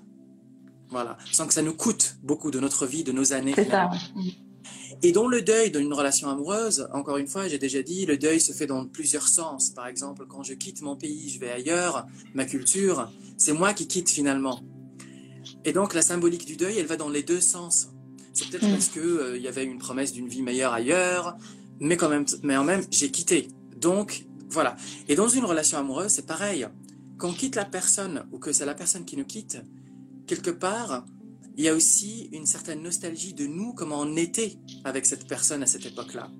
Voilà, 0.95 1.19
sans 1.33 1.49
que 1.49 1.53
ça 1.53 1.61
nous 1.61 1.75
coûte 1.75 2.19
beaucoup 2.23 2.53
de 2.53 2.61
notre 2.61 2.87
vie, 2.87 3.03
de 3.03 3.11
nos 3.11 3.33
années. 3.33 3.53
C'est 3.57 3.69
ça. 3.69 3.91
Et 5.03 5.11
dans 5.11 5.27
le 5.27 5.43
deuil 5.43 5.73
d'une 5.73 5.93
relation 5.93 6.31
amoureuse, 6.31 6.89
encore 6.93 7.17
une 7.17 7.27
fois, 7.27 7.49
j'ai 7.49 7.59
déjà 7.59 7.83
dit, 7.83 8.07
le 8.07 8.17
deuil 8.17 8.41
se 8.41 8.53
fait 8.53 8.69
dans 8.69 8.87
plusieurs 8.87 9.27
sens. 9.27 9.71
Par 9.71 9.89
exemple, 9.89 10.25
quand 10.29 10.45
je 10.45 10.55
quitte 10.55 10.83
mon 10.83 10.95
pays, 10.95 11.31
je 11.31 11.41
vais 11.41 11.51
ailleurs, 11.51 12.07
ma 12.33 12.45
culture, 12.45 13.11
c'est 13.37 13.53
moi 13.53 13.75
qui 13.75 13.89
quitte 13.89 14.09
finalement. 14.09 14.61
Et 15.65 15.73
donc 15.73 15.95
la 15.95 16.03
symbolique 16.03 16.47
du 16.47 16.55
deuil, 16.55 16.79
elle 16.79 16.87
va 16.87 16.97
dans 16.97 17.09
les 17.09 17.25
deux 17.25 17.41
sens. 17.41 17.89
C'est 18.33 18.49
peut-être 18.49 18.69
mm. 18.69 18.71
parce 18.71 18.89
que 18.91 19.01
euh, 19.01 19.37
y 19.37 19.49
avait 19.49 19.65
une 19.65 19.79
promesse 19.79 20.13
d'une 20.13 20.29
vie 20.29 20.43
meilleure 20.43 20.73
ailleurs, 20.73 21.37
mais 21.81 21.97
quand 21.97 22.09
même, 22.09 22.25
mais 22.45 22.57
en 22.57 22.63
même, 22.63 22.85
j'ai 22.93 23.11
quitté. 23.11 23.49
Donc 23.77 24.27
voilà. 24.49 24.77
Et 25.09 25.17
dans 25.17 25.29
une 25.29 25.45
relation 25.45 25.77
amoureuse, 25.77 26.13
c'est 26.13 26.27
pareil. 26.27 26.69
Quand 27.19 27.31
on 27.31 27.33
quitte 27.33 27.57
la 27.57 27.65
personne 27.65 28.27
ou 28.31 28.39
que 28.39 28.53
c'est 28.53 28.65
la 28.65 28.75
personne 28.75 29.05
qui 29.05 29.17
nous 29.17 29.25
quitte, 29.25 29.59
quelque 30.27 30.51
part, 30.51 31.05
il 31.57 31.65
y 31.65 31.69
a 31.69 31.75
aussi 31.75 32.29
une 32.33 32.47
certaine 32.47 32.83
nostalgie 32.83 33.35
de 33.35 33.47
nous, 33.47 33.75
comment 33.75 34.01
on 34.01 34.17
était 34.17 34.59
avec 34.85 35.07
cette 35.07 35.27
personne 35.29 35.63
à 35.63 35.67
cette 35.67 35.87
époque-là. 35.87 36.31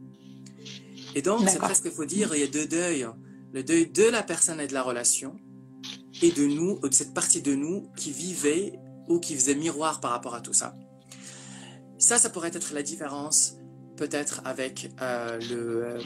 Et 1.15 1.23
donc, 1.23 1.49
c'est 1.49 1.59
presque, 1.59 1.85
il 1.85 1.93
faut 1.93 2.05
dire, 2.05 2.35
il 2.35 2.41
y 2.41 2.45
a 2.45 2.49
deux 2.49 2.67
deuils. 2.67 3.07
Le 3.53 3.63
deuil 3.63 3.87
de 3.87 4.05
la 4.05 4.25
personne 4.25 4.61
et 4.61 4.67
de 4.67 4.75
la 4.75 4.83
relation, 4.83 5.37
et 6.23 6.33
de 6.33 6.47
nous, 6.47 6.79
de 6.81 6.93
cette 6.93 7.15
partie 7.15 7.43
de 7.43 7.55
nous 7.55 7.89
qui 7.97 8.11
vivait 8.11 8.79
ou 9.09 9.21
qui 9.21 9.35
faisait 9.35 9.55
miroir 9.55 10.01
par 10.01 10.11
rapport 10.11 10.35
à 10.35 10.41
tout 10.41 10.53
ça. 10.53 10.75
Ça, 11.99 12.19
ça 12.19 12.31
pourrait 12.31 12.51
être 12.53 12.75
la 12.75 12.83
différence, 12.83 13.57
peut-être, 13.97 14.41
avec 14.45 14.91
euh, 15.01 15.39
le, 15.39 15.85
euh, 15.85 16.01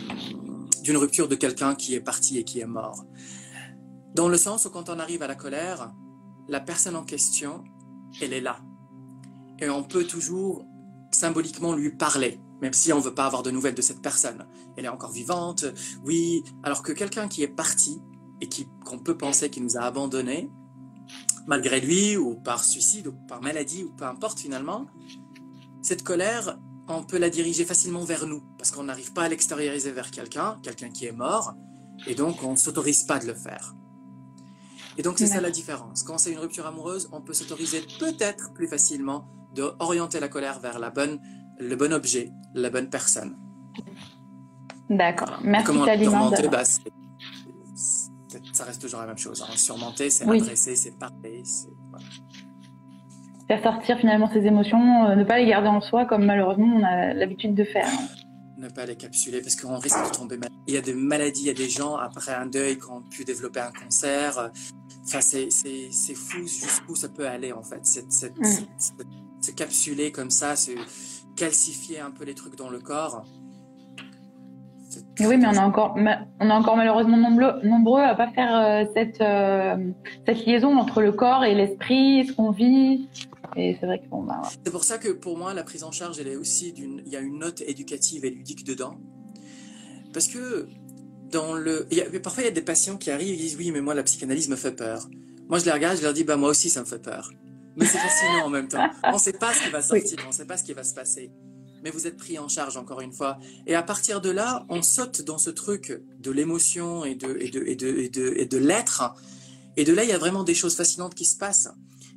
d'une 0.82 0.96
rupture 0.96 1.28
de 1.28 1.34
quelqu'un 1.34 1.74
qui 1.74 1.94
est 1.94 2.00
parti 2.00 2.38
et 2.38 2.44
qui 2.44 2.60
est 2.60 2.66
mort. 2.66 3.04
Dans 4.14 4.28
le 4.28 4.36
sens 4.36 4.66
où 4.66 4.70
quand 4.70 4.88
on 4.88 4.98
arrive 4.98 5.22
à 5.22 5.26
la 5.26 5.34
colère, 5.34 5.92
la 6.48 6.60
personne 6.60 6.96
en 6.96 7.04
question, 7.04 7.64
elle 8.20 8.32
est 8.32 8.40
là 8.40 8.60
et 9.60 9.68
on 9.68 9.82
peut 9.82 10.04
toujours 10.04 10.64
symboliquement 11.10 11.74
lui 11.74 11.90
parler, 11.90 12.40
même 12.60 12.72
si 12.72 12.92
on 12.92 12.98
ne 12.98 13.02
veut 13.02 13.14
pas 13.14 13.26
avoir 13.26 13.42
de 13.42 13.50
nouvelles 13.50 13.74
de 13.74 13.82
cette 13.82 14.02
personne. 14.02 14.46
Elle 14.76 14.84
est 14.84 14.88
encore 14.88 15.10
vivante, 15.10 15.64
oui, 16.04 16.44
alors 16.62 16.82
que 16.82 16.92
quelqu'un 16.92 17.28
qui 17.28 17.42
est 17.42 17.48
parti 17.48 18.00
et 18.40 18.48
qu'on 18.84 18.98
peut 18.98 19.16
penser 19.16 19.50
qu'il 19.50 19.64
nous 19.64 19.76
a 19.76 19.80
abandonnés, 19.80 20.50
malgré 21.46 21.80
lui, 21.80 22.16
ou 22.16 22.36
par 22.36 22.62
suicide, 22.62 23.08
ou 23.08 23.12
par 23.26 23.42
maladie, 23.42 23.82
ou 23.82 23.90
peu 23.90 24.04
importe 24.04 24.38
finalement, 24.38 24.86
cette 25.82 26.04
colère, 26.04 26.58
on 26.88 27.02
peut 27.02 27.18
la 27.18 27.30
diriger 27.30 27.64
facilement 27.64 28.04
vers 28.04 28.26
nous, 28.26 28.42
parce 28.58 28.70
qu'on 28.70 28.84
n'arrive 28.84 29.12
pas 29.12 29.24
à 29.24 29.28
l'extérioriser 29.28 29.90
vers 29.90 30.10
quelqu'un, 30.10 30.58
quelqu'un 30.62 30.90
qui 30.90 31.06
est 31.06 31.12
mort, 31.12 31.54
et 32.06 32.14
donc 32.14 32.42
on 32.44 32.52
ne 32.52 32.56
s'autorise 32.56 33.04
pas 33.04 33.18
de 33.18 33.26
le 33.26 33.34
faire. 33.34 33.74
Et 34.98 35.02
donc 35.02 35.18
c'est 35.18 35.26
ça 35.26 35.40
la 35.40 35.50
différence. 35.50 36.02
Quand 36.02 36.18
c'est 36.18 36.32
une 36.32 36.38
rupture 36.38 36.66
amoureuse, 36.66 37.08
on 37.12 37.20
peut 37.20 37.32
s'autoriser 37.32 37.82
peut-être 38.00 38.52
plus 38.52 38.66
facilement 38.66 39.26
d'orienter 39.54 40.18
la 40.20 40.28
colère 40.28 40.58
vers 40.58 40.78
la 40.78 40.90
bonne, 40.90 41.20
le 41.58 41.74
bon 41.76 41.92
objet, 41.92 42.32
la 42.54 42.68
bonne 42.68 42.90
personne. 42.90 43.36
D'accord. 44.90 45.38
Merci 45.44 45.66
Comment 45.66 45.86
Talima. 45.86 46.30
bah, 46.50 46.64
ça 48.52 48.64
reste 48.64 48.82
toujours 48.82 49.00
la 49.00 49.06
même 49.06 49.18
chose. 49.18 49.42
Hein. 49.42 49.56
Surmonter, 49.56 50.10
c'est 50.10 50.28
adresser, 50.28 50.74
c'est 50.74 50.98
parler, 50.98 51.42
c'est 51.44 51.68
faire 53.48 53.62
sortir 53.62 53.98
finalement 53.98 54.30
ses 54.30 54.44
émotions, 54.44 55.06
euh, 55.06 55.14
ne 55.14 55.24
pas 55.24 55.38
les 55.38 55.46
garder 55.46 55.68
en 55.68 55.80
soi 55.80 56.04
comme 56.04 56.26
malheureusement 56.26 56.66
on 56.66 56.84
a 56.84 57.14
l'habitude 57.14 57.54
de 57.54 57.64
faire. 57.64 57.88
Ne 58.58 58.68
pas 58.68 58.84
les 58.84 58.96
capsuler 58.96 59.40
parce 59.40 59.56
qu'on 59.56 59.78
risque 59.78 60.04
de 60.04 60.14
tomber 60.14 60.36
malade. 60.36 60.52
Il 60.66 60.74
y 60.74 60.76
a 60.76 60.80
des 60.82 60.92
maladies, 60.92 61.42
il 61.42 61.46
y 61.46 61.50
a 61.50 61.54
des 61.54 61.68
gens 61.68 61.96
après 61.96 62.34
un 62.34 62.46
deuil 62.46 62.76
qui 62.76 62.90
ont 62.90 63.02
pu 63.02 63.24
développer 63.24 63.60
un 63.60 63.70
cancer. 63.70 64.50
Enfin, 65.08 65.20
c'est 65.22 66.14
fou 66.14 66.40
jusqu'où 66.42 66.94
ça 66.94 67.08
peut 67.08 67.26
aller 67.26 67.52
en 67.52 67.62
fait. 67.62 67.84
Cette, 67.86 68.12
cette, 68.12 68.38
mm. 68.38 68.66
se 69.40 69.50
capsuler 69.52 70.12
comme 70.12 70.30
ça, 70.30 70.54
se 70.54 70.72
calcifier 71.34 72.00
un 72.00 72.10
peu 72.10 72.24
les 72.24 72.34
trucs 72.34 72.56
dans 72.56 72.68
le 72.68 72.78
corps. 72.78 73.24
Oui, 75.20 75.36
mais 75.36 75.46
on 75.46 75.52
est 75.52 75.58
encore, 75.58 75.96
on 75.96 76.48
est 76.48 76.52
encore 76.52 76.76
malheureusement 76.76 77.16
nombreux, 77.16 77.60
nombreux 77.62 78.02
à 78.02 78.14
pas 78.14 78.30
faire 78.32 78.56
euh, 78.56 78.84
cette, 78.94 79.20
euh, 79.20 79.76
cette 80.26 80.44
liaison 80.46 80.76
entre 80.76 81.00
le 81.00 81.12
corps 81.12 81.44
et 81.44 81.54
l'esprit, 81.54 82.26
ce 82.26 82.32
qu'on 82.32 82.50
vit. 82.50 83.08
Et 83.56 83.76
c'est 83.80 83.86
vrai 83.86 84.00
que 84.00 84.08
bon, 84.08 84.22
bah, 84.22 84.42
C'est 84.64 84.70
pour 84.70 84.84
ça 84.84 84.98
que 84.98 85.08
pour 85.08 85.38
moi, 85.38 85.54
la 85.54 85.64
prise 85.64 85.84
en 85.84 85.92
charge, 85.92 86.20
elle 86.20 86.28
est 86.28 86.36
aussi 86.36 86.72
d'une, 86.72 87.02
il 87.06 87.12
y 87.12 87.16
a 87.16 87.20
une 87.20 87.38
note 87.38 87.62
éducative 87.62 88.24
et 88.24 88.30
ludique 88.30 88.64
dedans. 88.64 88.96
Parce 90.12 90.28
que 90.28 90.68
dans 91.30 91.54
le, 91.54 91.86
il 91.90 91.98
y 91.98 92.00
a, 92.00 92.20
parfois 92.20 92.42
il 92.42 92.46
y 92.46 92.48
a 92.48 92.52
des 92.52 92.62
patients 92.62 92.96
qui 92.96 93.10
arrivent 93.10 93.34
et 93.34 93.36
disent 93.36 93.56
oui, 93.56 93.70
mais 93.70 93.80
moi 93.80 93.94
la 93.94 94.02
psychanalyse 94.02 94.48
me 94.48 94.56
fait 94.56 94.72
peur. 94.72 95.08
Moi 95.48 95.58
je 95.58 95.64
les 95.64 95.72
regarde, 95.72 95.96
je 95.98 96.02
leur 96.02 96.12
dis 96.12 96.24
bah 96.24 96.36
moi 96.36 96.50
aussi 96.50 96.70
ça 96.70 96.80
me 96.80 96.86
fait 96.86 97.02
peur. 97.02 97.30
Mais 97.76 97.86
c'est 97.86 97.98
fascinant 97.98 98.46
en 98.46 98.50
même 98.50 98.68
temps. 98.68 98.86
On 99.04 99.14
ne 99.14 99.18
sait 99.18 99.32
pas 99.32 99.54
ce 99.54 99.64
qui 99.64 99.70
va 99.70 99.82
sortir, 99.82 100.18
on 100.24 100.28
ne 100.28 100.32
sait 100.32 100.46
pas 100.46 100.56
ce 100.56 100.64
qui 100.64 100.72
va 100.72 100.82
se 100.82 100.94
passer. 100.94 101.30
Mais 101.84 101.90
vous 101.90 102.08
êtes 102.08 102.16
pris 102.16 102.38
en 102.38 102.48
charge 102.48 102.76
encore 102.76 103.00
une 103.00 103.12
fois. 103.12 103.38
Et 103.66 103.76
à 103.76 103.84
partir 103.84 104.20
de 104.20 104.30
là, 104.30 104.66
on 104.68 104.82
saute 104.82 105.22
dans 105.22 105.38
ce 105.38 105.50
truc 105.50 106.02
de 106.18 106.30
l'émotion 106.32 107.04
et 107.04 107.14
de, 107.14 107.36
et 107.38 107.50
de, 107.50 107.62
et 107.64 107.76
de, 107.76 107.96
et 107.96 108.08
de, 108.08 108.34
et 108.36 108.46
de 108.46 108.58
l'être. 108.58 109.14
Et 109.76 109.84
de 109.84 109.92
là, 109.92 110.02
il 110.02 110.10
y 110.10 110.12
a 110.12 110.18
vraiment 110.18 110.42
des 110.42 110.54
choses 110.54 110.74
fascinantes 110.74 111.14
qui 111.14 111.24
se 111.24 111.36
passent. 111.36 111.68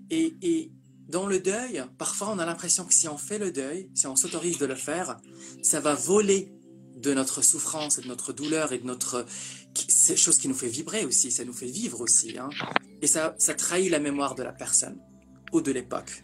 Et, 0.10 0.36
et 0.42 0.72
dans 1.08 1.28
le 1.28 1.40
deuil, 1.40 1.84
parfois 2.00 2.30
on 2.32 2.40
a 2.40 2.46
l'impression 2.46 2.86
que 2.86 2.94
si 2.94 3.08
on 3.08 3.18
fait 3.18 3.38
le 3.38 3.52
deuil, 3.52 3.90
si 3.94 4.08
on 4.08 4.16
s'autorise 4.16 4.58
de 4.58 4.66
le 4.66 4.76
faire, 4.76 5.18
ça 5.62 5.80
va 5.80 5.94
voler 5.94 6.52
de 7.02 7.14
notre 7.14 7.42
souffrance 7.42 7.98
et 7.98 8.02
de 8.02 8.08
notre 8.08 8.34
douleur 8.34 8.74
et 8.74 8.78
de 8.78 8.86
notre 8.86 9.26
c'est 9.88 10.18
chose 10.18 10.38
qui 10.38 10.48
nous 10.48 10.56
fait 10.56 10.68
vibrer 10.68 11.06
aussi, 11.06 11.32
ça 11.32 11.46
nous 11.46 11.54
fait 11.54 11.68
vivre 11.68 12.02
aussi, 12.02 12.38
hein. 12.38 12.50
et 13.02 13.08
ça, 13.08 13.36
ça 13.38 13.54
trahit 13.54 13.90
la 13.90 14.00
mémoire 14.00 14.36
de 14.36 14.44
la 14.44 14.52
personne 14.52 14.98
ou 15.54 15.62
de 15.62 15.72
l'époque, 15.72 16.24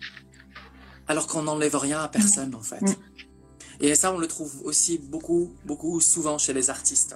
alors 1.08 1.28
qu'on 1.28 1.44
n'enlève 1.44 1.76
rien 1.76 2.02
à 2.02 2.08
personne 2.08 2.54
en 2.56 2.62
fait. 2.62 2.84
Et 3.80 3.94
ça, 3.94 4.12
on 4.12 4.18
le 4.18 4.28
trouve 4.28 4.62
aussi 4.64 4.98
beaucoup, 4.98 5.56
beaucoup 5.66 6.02
souvent 6.02 6.38
chez 6.38 6.54
les 6.54 6.70
artistes. 6.70 7.16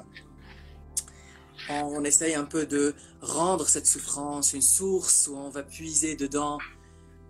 On 1.70 2.04
essaye 2.04 2.36
un 2.36 2.44
peu 2.44 2.66
de 2.66 2.94
rendre 3.22 3.68
cette 3.68 3.88
souffrance 3.88 4.54
une 4.54 4.62
source 4.62 5.28
où 5.28 5.36
on 5.36 5.50
va 5.50 5.64
puiser 5.64 6.16
dedans 6.16 6.60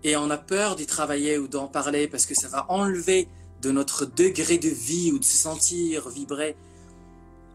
et 0.02 0.16
on 0.16 0.28
a 0.30 0.38
peur 0.38 0.74
d'y 0.74 0.86
travailler 0.86 1.38
ou 1.38 1.46
d'en 1.48 1.68
parler 1.68 2.08
parce 2.08 2.26
que 2.26 2.34
ça 2.34 2.48
va 2.48 2.66
enlever 2.70 3.28
de 3.62 3.70
notre 3.70 4.04
degré 4.04 4.58
de 4.58 4.68
vie 4.68 5.12
ou 5.12 5.18
de 5.18 5.24
se 5.24 5.36
sentir 5.36 6.08
vibrer. 6.08 6.56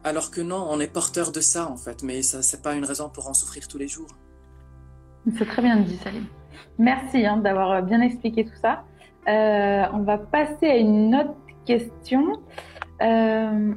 Alors 0.04 0.32
que 0.32 0.42
non, 0.42 0.66
on 0.70 0.80
est 0.80 0.92
porteur 0.92 1.32
de 1.32 1.42
ça 1.42 1.70
en 1.70 1.78
fait, 1.78 2.04
mais 2.04 2.22
ça 2.22 2.42
c'est 2.42 2.62
pas 2.62 2.74
une 2.76 2.86
raison 2.86 3.10
pour 3.10 3.28
en 3.28 3.34
souffrir 3.34 3.68
tous 3.68 3.78
les 3.78 3.88
jours. 3.88 4.10
C'est 5.38 5.46
très 5.46 5.62
bien 5.62 5.78
dit, 5.78 5.98
Salim. 5.98 6.26
Merci 6.78 7.26
hein, 7.26 7.38
d'avoir 7.38 7.82
bien 7.84 8.02
expliqué 8.02 8.46
tout 8.46 8.58
ça. 8.62 8.84
Euh, 9.28 9.84
on 9.94 10.00
va 10.00 10.18
passer 10.18 10.68
à 10.68 10.78
une 10.78 11.14
autre 11.16 11.36
question. 11.66 12.40
Euh, 13.02 13.74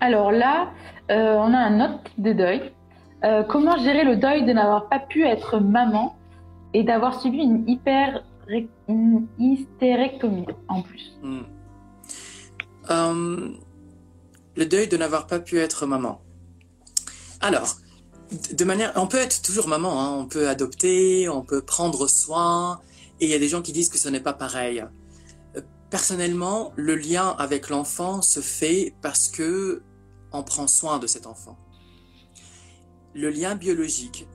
alors 0.00 0.30
là, 0.30 0.68
euh, 1.10 1.36
on 1.38 1.54
a 1.54 1.58
un 1.58 1.80
autre 1.80 2.10
de 2.18 2.32
deuil. 2.32 2.72
comment 3.48 3.76
gérer 3.78 4.04
le 4.04 4.16
deuil 4.16 4.44
de 4.44 4.52
n'avoir 4.52 4.88
pas 4.88 5.00
pu 5.00 5.24
être 5.24 5.58
maman 5.58 6.14
et 6.74 6.84
d'avoir 6.84 7.20
subi 7.20 7.38
une 7.38 7.68
hyper 7.68 8.22
hystérectomie 9.38 10.46
en 10.68 10.82
plus. 10.82 11.18
Hmm. 11.22 11.42
Euh, 12.90 13.48
le 14.56 14.66
deuil 14.66 14.88
de 14.88 14.96
n'avoir 14.96 15.26
pas 15.26 15.40
pu 15.40 15.58
être 15.58 15.86
maman. 15.86 16.20
Alors, 17.40 17.76
de 18.52 18.64
manière, 18.64 18.92
on 18.96 19.06
peut 19.06 19.18
être 19.18 19.42
toujours 19.42 19.68
maman, 19.68 20.00
hein. 20.00 20.16
on 20.18 20.26
peut 20.26 20.48
adopter, 20.48 21.28
on 21.28 21.42
peut 21.42 21.62
prendre 21.62 22.08
soin, 22.08 22.80
et 23.20 23.26
il 23.26 23.30
y 23.30 23.34
a 23.34 23.38
des 23.38 23.48
gens 23.48 23.62
qui 23.62 23.72
disent 23.72 23.88
que 23.88 23.98
ce 23.98 24.08
n'est 24.08 24.20
pas 24.20 24.32
pareil. 24.32 24.84
Euh, 25.56 25.60
personnellement, 25.90 26.72
le 26.76 26.96
lien 26.96 27.34
avec 27.38 27.68
l'enfant 27.68 28.22
se 28.22 28.40
fait 28.40 28.94
parce 29.02 29.28
que 29.28 29.82
on 30.32 30.42
prend 30.42 30.66
soin 30.66 30.98
de 30.98 31.06
cet 31.06 31.26
enfant. 31.26 31.56
Le 33.14 33.30
lien 33.30 33.54
biologique 33.54 34.26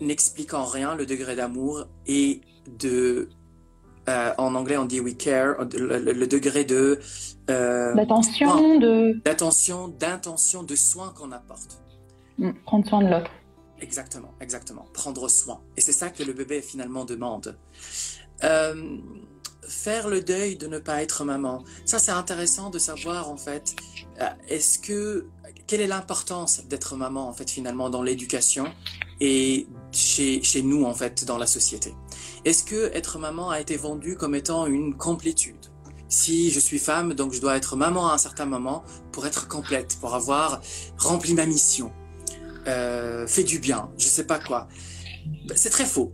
n'explique 0.00 0.52
en 0.52 0.66
rien 0.66 0.94
le 0.94 1.06
degré 1.06 1.36
d'amour 1.36 1.86
et 2.06 2.42
de 2.66 3.28
euh, 4.08 4.32
en 4.36 4.54
anglais 4.56 4.76
on 4.76 4.84
dit 4.84 5.00
we 5.00 5.16
care, 5.16 5.54
le, 5.60 6.26
degré 6.26 6.64
de 6.64 6.98
euh, 7.50 7.94
d'attention, 7.94 8.78
de 8.78 9.20
d'attention, 9.24 9.88
d'intention, 9.88 10.62
de 10.64 10.74
soin 10.74 11.12
qu'on 11.16 11.30
apporte. 11.30 11.78
Mm, 12.38 12.50
prendre 12.64 12.88
soin 12.88 13.02
de 13.02 13.08
l'autre. 13.08 13.30
Exactement, 13.80 14.32
exactement. 14.40 14.86
Prendre 14.92 15.28
soin. 15.28 15.60
Et 15.76 15.80
c'est 15.80 15.92
ça 15.92 16.10
que 16.10 16.22
le 16.24 16.32
bébé 16.32 16.62
finalement 16.62 17.04
demande. 17.04 17.56
Euh, 18.42 18.98
faire 19.62 20.08
le 20.08 20.20
deuil 20.20 20.56
de 20.56 20.66
ne 20.66 20.78
pas 20.78 21.02
être 21.02 21.24
maman. 21.24 21.62
Ça, 21.84 22.00
c'est 22.00 22.10
intéressant 22.10 22.70
de 22.70 22.78
savoir 22.78 23.30
en 23.30 23.36
fait. 23.36 23.76
Est-ce 24.48 24.80
que 24.80 25.26
quelle 25.68 25.80
est 25.80 25.86
l'importance 25.86 26.66
d'être 26.66 26.96
maman 26.96 27.28
en 27.28 27.32
fait 27.32 27.48
finalement 27.48 27.88
dans 27.88 28.02
l'éducation 28.02 28.66
et 29.20 29.66
chez, 29.92 30.42
chez 30.42 30.62
nous 30.62 30.84
en 30.84 30.94
fait 30.94 31.24
dans 31.24 31.38
la 31.38 31.46
société? 31.46 31.94
Est-ce 32.44 32.64
que 32.64 32.90
être 32.94 33.18
maman 33.18 33.50
a 33.50 33.60
été 33.60 33.76
vendu 33.76 34.16
comme 34.16 34.34
étant 34.34 34.66
une 34.66 34.96
complétude? 34.96 35.66
Si 36.08 36.50
je 36.50 36.60
suis 36.60 36.78
femme, 36.78 37.14
donc 37.14 37.32
je 37.32 37.40
dois 37.40 37.56
être 37.56 37.76
maman 37.76 38.08
à 38.08 38.14
un 38.14 38.18
certain 38.18 38.44
moment 38.44 38.84
pour 39.12 39.26
être 39.26 39.48
complète, 39.48 39.96
pour 40.00 40.14
avoir 40.14 40.60
rempli 40.98 41.34
ma 41.34 41.46
mission, 41.46 41.92
euh, 42.66 43.26
fait 43.26 43.44
du 43.44 43.58
bien, 43.58 43.90
je 43.96 44.06
sais 44.06 44.26
pas 44.26 44.38
quoi. 44.38 44.68
Ben, 45.46 45.56
c'est 45.56 45.70
très 45.70 45.86
faux. 45.86 46.12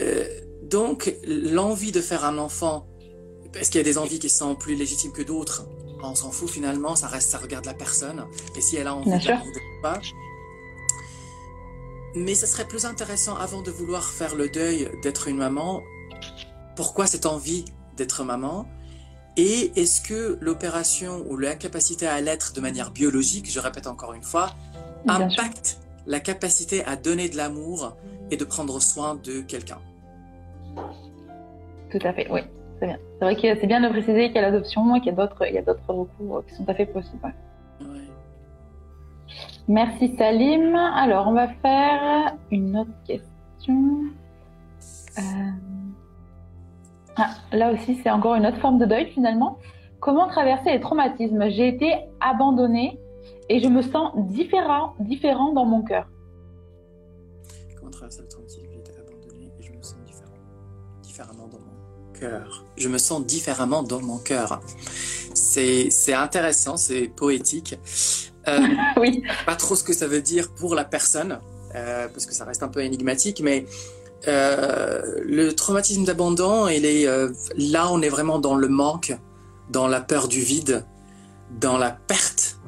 Euh, 0.00 0.26
donc 0.62 1.14
l'envie 1.26 1.92
de 1.92 2.00
faire 2.00 2.24
un 2.24 2.38
enfant, 2.38 2.86
est-ce 3.54 3.70
qu'il 3.70 3.78
y 3.78 3.82
a 3.82 3.84
des 3.84 3.98
envies 3.98 4.18
qui 4.18 4.30
sont 4.30 4.54
plus 4.54 4.76
légitimes 4.76 5.12
que 5.12 5.22
d'autres? 5.22 5.66
On 6.02 6.14
s'en 6.14 6.30
fout 6.30 6.48
finalement, 6.48 6.96
ça 6.96 7.08
reste, 7.08 7.30
ça 7.30 7.38
regarde 7.38 7.66
la 7.66 7.74
personne. 7.74 8.24
Et 8.56 8.60
si 8.60 8.76
elle 8.76 8.86
a 8.86 8.94
envie 8.94 9.10
de 9.10 9.82
pas, 9.82 10.00
mais 12.14 12.34
ce 12.34 12.46
serait 12.46 12.66
plus 12.66 12.84
intéressant 12.84 13.36
avant 13.36 13.62
de 13.62 13.70
vouloir 13.70 14.04
faire 14.04 14.34
le 14.34 14.48
deuil 14.48 14.90
d'être 15.02 15.28
une 15.28 15.36
maman, 15.36 15.82
pourquoi 16.76 17.06
cette 17.06 17.26
envie 17.26 17.64
d'être 17.96 18.24
maman? 18.24 18.66
Et 19.36 19.72
est-ce 19.80 20.00
que 20.00 20.38
l'opération 20.40 21.24
ou 21.28 21.36
l'incapacité 21.36 22.06
à 22.06 22.20
l'être 22.20 22.52
de 22.52 22.60
manière 22.60 22.90
biologique, 22.90 23.50
je 23.50 23.60
répète 23.60 23.86
encore 23.86 24.12
une 24.12 24.22
fois, 24.22 24.50
impacte 25.06 25.78
la 26.06 26.20
capacité 26.20 26.84
à 26.84 26.96
donner 26.96 27.28
de 27.28 27.36
l'amour 27.36 27.96
et 28.30 28.36
de 28.36 28.44
prendre 28.44 28.80
soin 28.80 29.14
de 29.14 29.40
quelqu'un? 29.40 29.78
Tout 31.90 31.98
à 32.02 32.12
fait, 32.12 32.28
oui, 32.30 32.40
c'est 32.78 32.86
bien. 32.86 32.98
C'est 33.18 33.24
vrai 33.24 33.36
que 33.36 33.60
c'est 33.60 33.66
bien 33.66 33.80
de 33.80 33.88
préciser 33.88 34.26
qu'il 34.26 34.36
y 34.36 34.38
a 34.38 34.42
l'adoption 34.42 34.94
et 34.96 35.00
qu'il 35.00 35.08
y 35.08 35.12
a 35.12 35.16
d'autres, 35.16 35.46
il 35.46 35.54
y 35.54 35.58
a 35.58 35.62
d'autres 35.62 35.88
recours 35.88 36.44
qui 36.46 36.54
sont 36.54 36.64
tout 36.64 36.70
à 36.70 36.74
fait 36.74 36.86
possibles. 36.86 37.34
Merci 39.70 40.16
Salim. 40.18 40.74
Alors, 40.74 41.28
on 41.28 41.32
va 41.32 41.46
faire 41.46 42.36
une 42.50 42.76
autre 42.76 42.90
question. 43.06 44.02
Euh, 45.16 45.22
ah, 47.14 47.30
là 47.52 47.72
aussi, 47.72 48.00
c'est 48.02 48.10
encore 48.10 48.34
une 48.34 48.46
autre 48.46 48.58
forme 48.58 48.78
de 48.78 48.84
deuil 48.84 49.12
finalement. 49.12 49.58
Comment 50.00 50.26
traverser 50.26 50.72
les 50.72 50.80
traumatismes? 50.80 51.48
J'ai 51.50 51.68
été 51.68 51.94
abandonnée 52.18 52.98
et 53.48 53.60
je 53.60 53.68
me 53.68 53.82
sens 53.82 54.10
différent, 54.26 54.94
différent 54.98 55.52
dans 55.52 55.66
mon 55.66 55.82
cœur. 55.82 56.08
Comment 57.78 57.92
traverser 57.92 58.22
le 58.22 58.28
traumatisme? 58.28 58.62
J'ai 58.72 58.80
été 58.80 58.92
abandonnée 58.98 59.52
et 59.56 59.62
je 59.62 59.70
me 59.72 59.82
sens 59.82 59.98
différent, 60.04 60.32
différemment 61.00 61.46
dans 61.46 61.60
mon 61.60 62.12
cœur. 62.18 62.64
Je 62.76 62.88
me 62.88 62.98
sens 62.98 63.24
différemment 63.24 63.84
dans 63.84 64.02
mon 64.02 64.18
cœur. 64.18 64.60
C'est 65.32 66.12
intéressant, 66.12 66.76
c'est 66.76 67.06
poétique. 67.06 67.76
Euh, 68.48 68.58
oui. 68.96 69.22
Pas 69.46 69.56
trop 69.56 69.76
ce 69.76 69.84
que 69.84 69.92
ça 69.92 70.06
veut 70.06 70.22
dire 70.22 70.52
pour 70.52 70.74
la 70.74 70.84
personne, 70.84 71.40
euh, 71.74 72.08
parce 72.08 72.26
que 72.26 72.34
ça 72.34 72.44
reste 72.44 72.62
un 72.62 72.68
peu 72.68 72.80
énigmatique, 72.80 73.40
mais 73.42 73.66
euh, 74.28 75.02
le 75.24 75.52
traumatisme 75.52 76.04
d'abandon, 76.04 76.68
il 76.68 76.84
est 76.84 77.06
là, 77.56 77.90
on 77.90 78.02
est 78.02 78.08
vraiment 78.08 78.38
dans 78.38 78.54
le 78.54 78.68
manque, 78.68 79.16
dans 79.70 79.86
la 79.86 80.00
peur 80.00 80.28
du 80.28 80.40
vide, 80.40 80.84
dans 81.58 81.78
la 81.78 81.90
perte, 81.90 82.58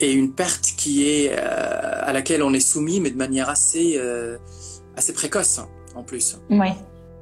et 0.00 0.12
une 0.12 0.32
perte 0.32 0.72
qui 0.76 1.08
est 1.08 1.32
à 1.36 2.12
laquelle 2.12 2.42
on 2.42 2.52
est 2.52 2.60
soumis, 2.60 3.00
mais 3.00 3.10
de 3.10 3.16
manière 3.16 3.48
assez 3.48 4.00
assez 4.96 5.12
précoce 5.12 5.60
en 5.94 6.02
plus. 6.02 6.38
Oui. 6.50 6.68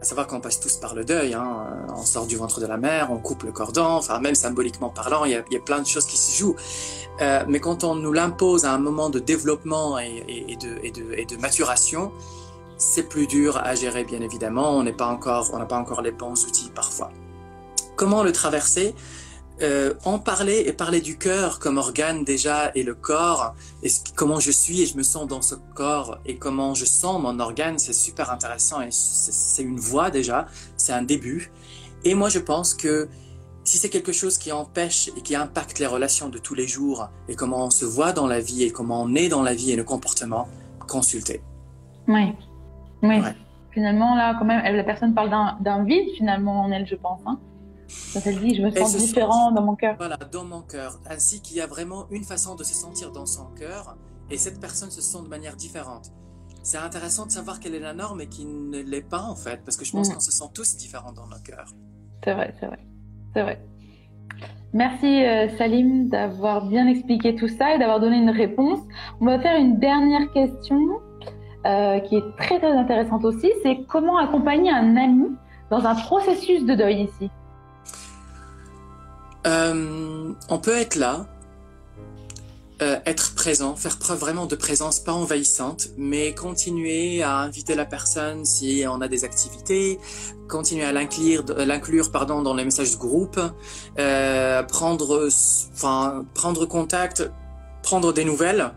À 0.03 0.05
savoir 0.05 0.27
qu'on 0.27 0.41
passe 0.41 0.59
tous 0.59 0.77
par 0.79 0.97
le 0.97 1.05
deuil. 1.05 1.33
Hein. 1.33 1.87
On 1.97 2.05
sort 2.05 2.27
du 2.27 2.37
ventre 2.37 2.61
de 2.61 2.67
la 2.67 2.77
mère, 2.77 3.12
on 3.12 3.19
coupe 3.19 3.45
le 3.45 3.53
cordon, 3.53 3.85
enfin 3.85 4.19
même 4.19 4.35
symboliquement 4.35 4.91
parlant, 4.91 5.25
il 5.25 5.31
y 5.31 5.37
a, 5.37 5.61
plein 5.61 5.81
de 5.81 5.87
choses 5.87 6.07
qui 6.07 6.17
se 6.17 6.37
jouent. 6.37 6.57
Euh, 7.21 7.45
mais 7.47 7.61
quand 7.61 7.85
on 7.85 7.95
nous 7.95 8.12
l'impose 8.12 8.65
à 8.65 8.73
un 8.73 8.79
moment 8.79 9.11
de 9.11 9.21
développement 9.21 10.01
et, 10.01 10.57
de, 10.61 11.25
de, 11.25 11.37
maturation, 11.37 12.11
c'est 12.79 13.09
plus 13.09 13.29
dur 13.29 13.59
à 13.59 13.77
gérer 13.77 14.03
bien 14.03 14.21
évidemment. 14.23 14.77
On 14.77 14.83
n'a 14.83 14.93
pas 14.93 15.07
encore 15.07 16.03
les 16.03 16.11
bons 16.11 16.47
outils 16.47 16.73
parfois. 16.75 17.12
Comment 17.95 18.25
le 18.25 18.33
traverser? 18.33 18.97
Euh, 19.62 19.94
en 20.05 20.18
parler 20.18 20.64
et 20.66 20.72
parler 20.72 21.01
du 21.01 21.16
cœur 21.16 21.59
comme 21.59 21.79
organe 21.79 22.25
déjà 22.25 22.72
et 22.75 22.83
le 22.83 22.94
corps 22.94 23.55
et 23.83 23.88
comment 24.16 24.40
je 24.40 24.51
suis 24.51 24.83
et 24.83 24.87
je 24.87 24.96
me 24.96 25.03
sens 25.03 25.29
dans 25.29 25.42
ce 25.42 25.55
corps 25.75 26.18
et 26.27 26.37
comment 26.37 26.75
je 26.75 26.85
sens 26.85 27.22
mon 27.22 27.38
organe 27.38 27.79
c'est 27.79 27.92
super 27.92 28.31
intéressant 28.31 28.81
et 28.81 28.88
c'est 28.90 29.62
une 29.62 29.79
voix 29.79 30.11
déjà 30.11 30.46
c'est 30.77 30.92
un 30.92 31.03
début. 31.03 31.53
Et 32.05 32.14
moi 32.14 32.29
je 32.29 32.40
pense 32.40 32.75
que 32.75 33.09
si 33.64 33.79
c'est 33.79 33.88
quelque 33.88 34.12
chose 34.12 34.38
qui 34.38 34.51
empêche 34.51 35.09
et 35.16 35.20
qui 35.20 35.37
impacte 35.37 35.79
les 35.79 35.87
relations 35.87 36.29
de 36.29 36.38
tous 36.38 36.55
les 36.55 36.66
jours 36.66 37.09
et 37.29 37.37
comment 37.37 37.66
on 37.66 37.70
se 37.70 37.85
voit 37.85 38.12
dans 38.12 38.27
la 38.27 38.40
vie 38.40 38.64
et 38.64 38.72
comment 38.72 39.03
on 39.03 39.14
est 39.14 39.29
dans 39.29 39.42
la 39.42 39.55
vie 39.55 39.70
et 39.70 39.77
le 39.77 39.85
comportement 39.85 40.48
consultez 40.88 41.40
oui. 42.09 42.33
Oui. 43.03 43.20
Ouais. 43.20 43.35
finalement 43.70 44.16
là 44.16 44.35
quand 44.38 44.44
même 44.44 44.62
la 44.75 44.85
personne 44.85 45.14
parle 45.14 45.31
d'un 45.61 45.85
vide 45.85 46.09
finalement 46.16 46.62
en 46.62 46.72
elle 46.72 46.87
je 46.87 46.96
pense 46.96 47.20
hein 47.27 47.38
quand 48.12 48.21
elle 48.25 48.40
dit, 48.40 48.55
je 48.55 48.62
me 48.62 48.71
sens 48.71 48.97
différent 48.97 49.49
sens, 49.49 49.55
dans 49.55 49.62
mon 49.62 49.75
cœur. 49.75 49.97
Voilà, 49.99 50.16
dans 50.16 50.45
mon 50.45 50.62
cœur. 50.62 50.99
Ainsi 51.11 51.40
qu'il 51.42 51.57
y 51.57 51.61
a 51.61 51.66
vraiment 51.66 52.07
une 52.11 52.25
façon 52.25 52.55
de 52.55 52.64
se 52.64 52.75
sentir 52.75 53.12
dans 53.12 53.27
son 53.27 53.47
cœur 53.59 53.97
et 54.31 54.38
cette 54.38 54.61
personne 54.61 54.90
se 54.90 55.01
sent 55.01 55.23
de 55.23 55.29
manière 55.29 55.57
différente. 55.57 56.11
C'est 56.62 56.79
intéressant 56.79 57.27
de 57.27 57.33
savoir 57.33 57.59
quelle 57.59 57.75
est 57.75 57.81
la 57.81 57.92
norme 57.92 58.21
et 58.21 58.29
qui 58.29 58.47
ne 58.47 58.79
l'est 58.79 59.07
pas 59.07 59.23
en 59.23 59.35
fait, 59.35 59.62
parce 59.64 59.77
que 59.77 59.85
je 59.85 59.92
pense 59.92 60.09
mmh. 60.09 60.14
qu'on 60.14 60.21
se 60.21 60.33
sent 60.33 60.45
tous 60.55 60.77
différents 60.77 61.12
dans 61.12 61.27
nos 61.27 61.40
cœurs. 61.45 61.73
C'est 62.25 62.35
vrai, 62.35 62.55
c'est 62.61 62.66
vrai. 62.66 62.79
C'est 63.35 63.42
vrai. 63.42 63.64
Merci 64.73 65.25
euh, 65.25 65.49
Salim 65.59 66.09
d'avoir 66.09 66.66
bien 66.66 66.87
expliqué 66.87 67.35
tout 67.35 67.49
ça 67.49 67.75
et 67.75 67.79
d'avoir 67.79 68.01
donné 68.01 68.16
une 68.16 68.31
réponse. 68.31 68.81
On 69.21 69.27
va 69.27 69.38
faire 69.38 69.59
une 69.59 69.79
dernière 69.79 70.33
question 70.33 70.79
euh, 71.66 72.01
qui 72.01 72.16
est 72.16 72.37
très 72.38 72.59
très 72.59 72.73
intéressante 72.73 73.25
aussi. 73.25 73.51
C'est 73.62 73.85
comment 73.88 74.16
accompagner 74.16 74.71
un 74.71 74.97
ami 74.97 75.27
dans 75.71 75.85
un 75.85 75.95
processus 75.95 76.64
de 76.64 76.75
deuil 76.75 77.03
ici? 77.03 77.31
Euh, 79.47 80.33
on 80.49 80.59
peut 80.59 80.77
être 80.77 80.97
là, 80.97 81.27
euh, 82.83 82.99
être 83.07 83.35
présent, 83.37 83.77
faire 83.77 83.97
preuve 83.97 84.19
vraiment 84.19 84.47
de 84.47 84.57
présence, 84.57 84.99
pas 84.99 85.13
envahissante, 85.13 85.91
mais 85.97 86.35
continuer 86.35 87.23
à 87.23 87.39
inviter 87.39 87.77
la 87.77 87.85
personne 87.85 88.45
si 88.45 88.85
on 88.89 89.01
a 89.01 89.07
des 89.07 89.25
activités, 89.25 90.01
continuer 90.49 90.85
à 90.85 90.93
l'inclure, 90.93 92.11
pardon 92.11 92.43
dans 92.43 92.55
les 92.55 92.65
messages 92.65 92.93
de 92.93 92.97
groupe, 92.97 93.39
euh, 94.01 94.65
prendre, 94.65 95.29
enfin 95.73 96.25
prendre 96.35 96.67
contact, 96.67 97.31
prendre 97.85 98.13
des 98.13 98.25
nouvelles, 98.25 98.73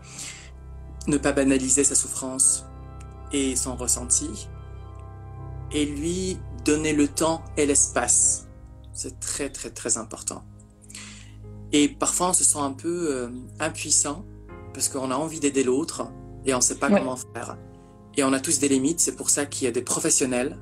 ne 1.08 1.16
pas 1.16 1.32
banaliser 1.32 1.82
sa 1.82 1.96
souffrance 1.96 2.64
et 3.32 3.56
son 3.56 3.74
ressenti, 3.74 4.48
et 5.72 5.84
lui 5.84 6.38
donner 6.64 6.92
le 6.92 7.08
temps 7.08 7.42
et 7.56 7.66
l'espace. 7.66 8.46
C'est 8.92 9.18
très 9.18 9.48
très 9.48 9.70
très 9.70 9.96
important. 9.96 10.44
Et 11.72 11.88
parfois, 11.88 12.30
on 12.30 12.32
se 12.32 12.44
sent 12.44 12.58
un 12.58 12.72
peu 12.72 13.08
euh, 13.10 13.28
impuissant 13.60 14.24
parce 14.72 14.88
qu'on 14.88 15.10
a 15.10 15.16
envie 15.16 15.40
d'aider 15.40 15.64
l'autre 15.64 16.08
et 16.44 16.54
on 16.54 16.58
ne 16.58 16.62
sait 16.62 16.76
pas 16.76 16.88
ouais. 16.88 16.98
comment 16.98 17.16
faire. 17.16 17.56
Et 18.16 18.24
on 18.24 18.32
a 18.32 18.40
tous 18.40 18.58
des 18.58 18.68
limites. 18.68 19.00
C'est 19.00 19.16
pour 19.16 19.30
ça 19.30 19.46
qu'il 19.46 19.64
y 19.64 19.68
a 19.68 19.72
des 19.72 19.82
professionnels 19.82 20.58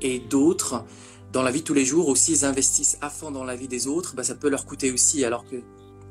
et 0.00 0.20
d'autres 0.20 0.84
dans 1.32 1.42
la 1.42 1.50
vie 1.50 1.60
de 1.60 1.64
tous 1.64 1.74
les 1.74 1.84
jours 1.84 2.08
aussi 2.08 2.32
ils 2.32 2.44
investissent 2.44 2.96
à 3.02 3.10
fond 3.10 3.30
dans 3.30 3.44
la 3.44 3.56
vie 3.56 3.68
des 3.68 3.86
autres. 3.86 4.14
Bah, 4.14 4.22
ça 4.22 4.34
peut 4.34 4.48
leur 4.48 4.64
coûter 4.64 4.90
aussi 4.90 5.24
alors 5.24 5.44
que 5.44 5.56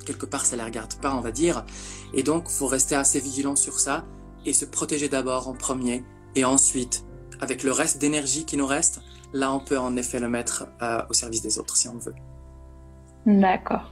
quelque 0.06 0.26
part 0.26 0.46
ça 0.46 0.56
les 0.56 0.64
regarde 0.64 0.94
pas, 0.96 1.16
on 1.16 1.22
va 1.22 1.32
dire. 1.32 1.66
Et 2.14 2.24
donc, 2.24 2.50
faut 2.50 2.68
rester 2.68 2.96
assez 2.96 3.20
vigilant 3.20 3.56
sur 3.56 3.80
ça 3.80 4.06
et 4.46 4.54
se 4.54 4.66
protéger 4.66 5.10
d'abord 5.10 5.48
en 5.48 5.54
premier 5.54 6.04
et 6.36 6.46
ensuite, 6.46 7.04
avec 7.42 7.64
le 7.64 7.72
reste 7.72 8.00
d'énergie 8.00 8.46
qui 8.46 8.58
nous 8.58 8.68
reste, 8.68 9.02
là, 9.34 9.52
on 9.52 9.60
peut 9.60 9.78
en 9.78 9.96
effet 9.98 10.20
le 10.20 10.30
mettre 10.30 10.68
euh, 10.82 11.02
au 11.10 11.14
service 11.14 11.42
des 11.42 11.60
autres 11.60 11.76
si 11.76 11.88
on 11.88 11.98
veut. 11.98 12.16
D'accord. 13.26 13.92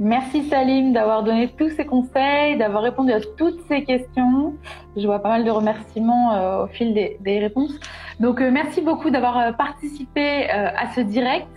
Merci 0.00 0.48
Salim 0.48 0.92
d'avoir 0.92 1.22
donné 1.22 1.52
tous 1.56 1.70
ces 1.76 1.84
conseils, 1.84 2.56
d'avoir 2.56 2.82
répondu 2.82 3.12
à 3.12 3.20
toutes 3.20 3.60
ces 3.68 3.84
questions. 3.84 4.54
Je 4.96 5.06
vois 5.06 5.20
pas 5.20 5.28
mal 5.28 5.44
de 5.44 5.50
remerciements 5.50 6.34
euh, 6.34 6.64
au 6.64 6.66
fil 6.68 6.94
des, 6.94 7.38
réponses. 7.38 7.78
Donc 8.18 8.40
euh, 8.40 8.50
merci 8.50 8.80
beaucoup 8.80 9.10
d'avoir 9.10 9.38
euh, 9.38 9.52
participé 9.52 10.48
à 10.50 10.92
ce 10.94 11.00
direct. 11.00 11.48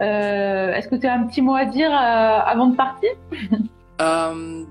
Est-ce 0.00 0.88
que 0.88 0.96
tu 0.96 1.06
as 1.06 1.14
un 1.14 1.24
petit 1.24 1.42
mot 1.42 1.54
à 1.54 1.64
dire 1.64 1.92
avant 1.92 2.68
de 2.68 2.76
partir? 2.76 3.10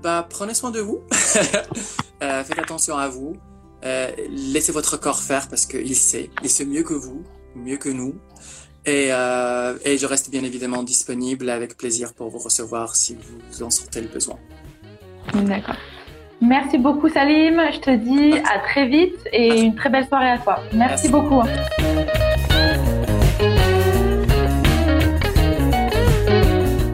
Bah, 0.02 0.26
Prenez 0.28 0.54
soin 0.54 0.72
de 0.72 0.80
vous. 0.80 1.02
faites 1.12 2.58
attention 2.58 2.96
à 2.96 3.06
vous. 3.08 3.36
laissez 4.28 4.72
votre 4.72 4.98
corps 4.98 5.20
faire 5.20 5.48
parce 5.48 5.66
qu'il 5.66 5.94
sait. 5.94 6.30
Il 6.42 6.50
sait 6.50 6.64
mieux 6.64 6.82
que 6.82 6.94
vous, 6.94 7.22
mieux 7.54 7.76
que 7.76 7.90
nous. 7.90 8.14
Et, 8.86 9.08
euh, 9.10 9.74
et, 9.84 9.98
je 9.98 10.06
reste 10.06 10.30
bien 10.30 10.42
évidemment 10.42 10.82
disponible 10.82 11.50
avec 11.50 11.76
plaisir 11.76 12.14
pour 12.14 12.30
vous 12.30 12.38
recevoir 12.38 12.96
si 12.96 13.16
vous 13.52 13.62
en 13.62 13.68
sentez 13.70 14.00
le 14.00 14.08
besoin. 14.08 14.36
D'accord. 15.34 15.76
Merci 16.40 16.78
beaucoup 16.78 17.08
Salim. 17.10 17.60
Je 17.74 17.78
te 17.80 17.90
dis 17.94 18.30
Merci. 18.30 18.52
à 18.52 18.58
très 18.60 18.88
vite 18.88 19.18
et 19.32 19.48
Merci. 19.48 19.64
une 19.64 19.74
très 19.74 19.90
belle 19.90 20.06
soirée 20.08 20.30
à 20.30 20.38
toi. 20.38 20.60
Merci, 20.72 20.76
Merci. 20.76 21.08
beaucoup. 21.10 21.42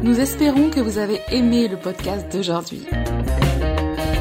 Nous 0.02 0.20
espérons 0.20 0.70
que 0.70 0.80
vous 0.80 0.98
avez 0.98 1.20
aimé 1.30 1.68
le 1.68 1.76
podcast 1.76 2.32
d'aujourd'hui. 2.32 2.86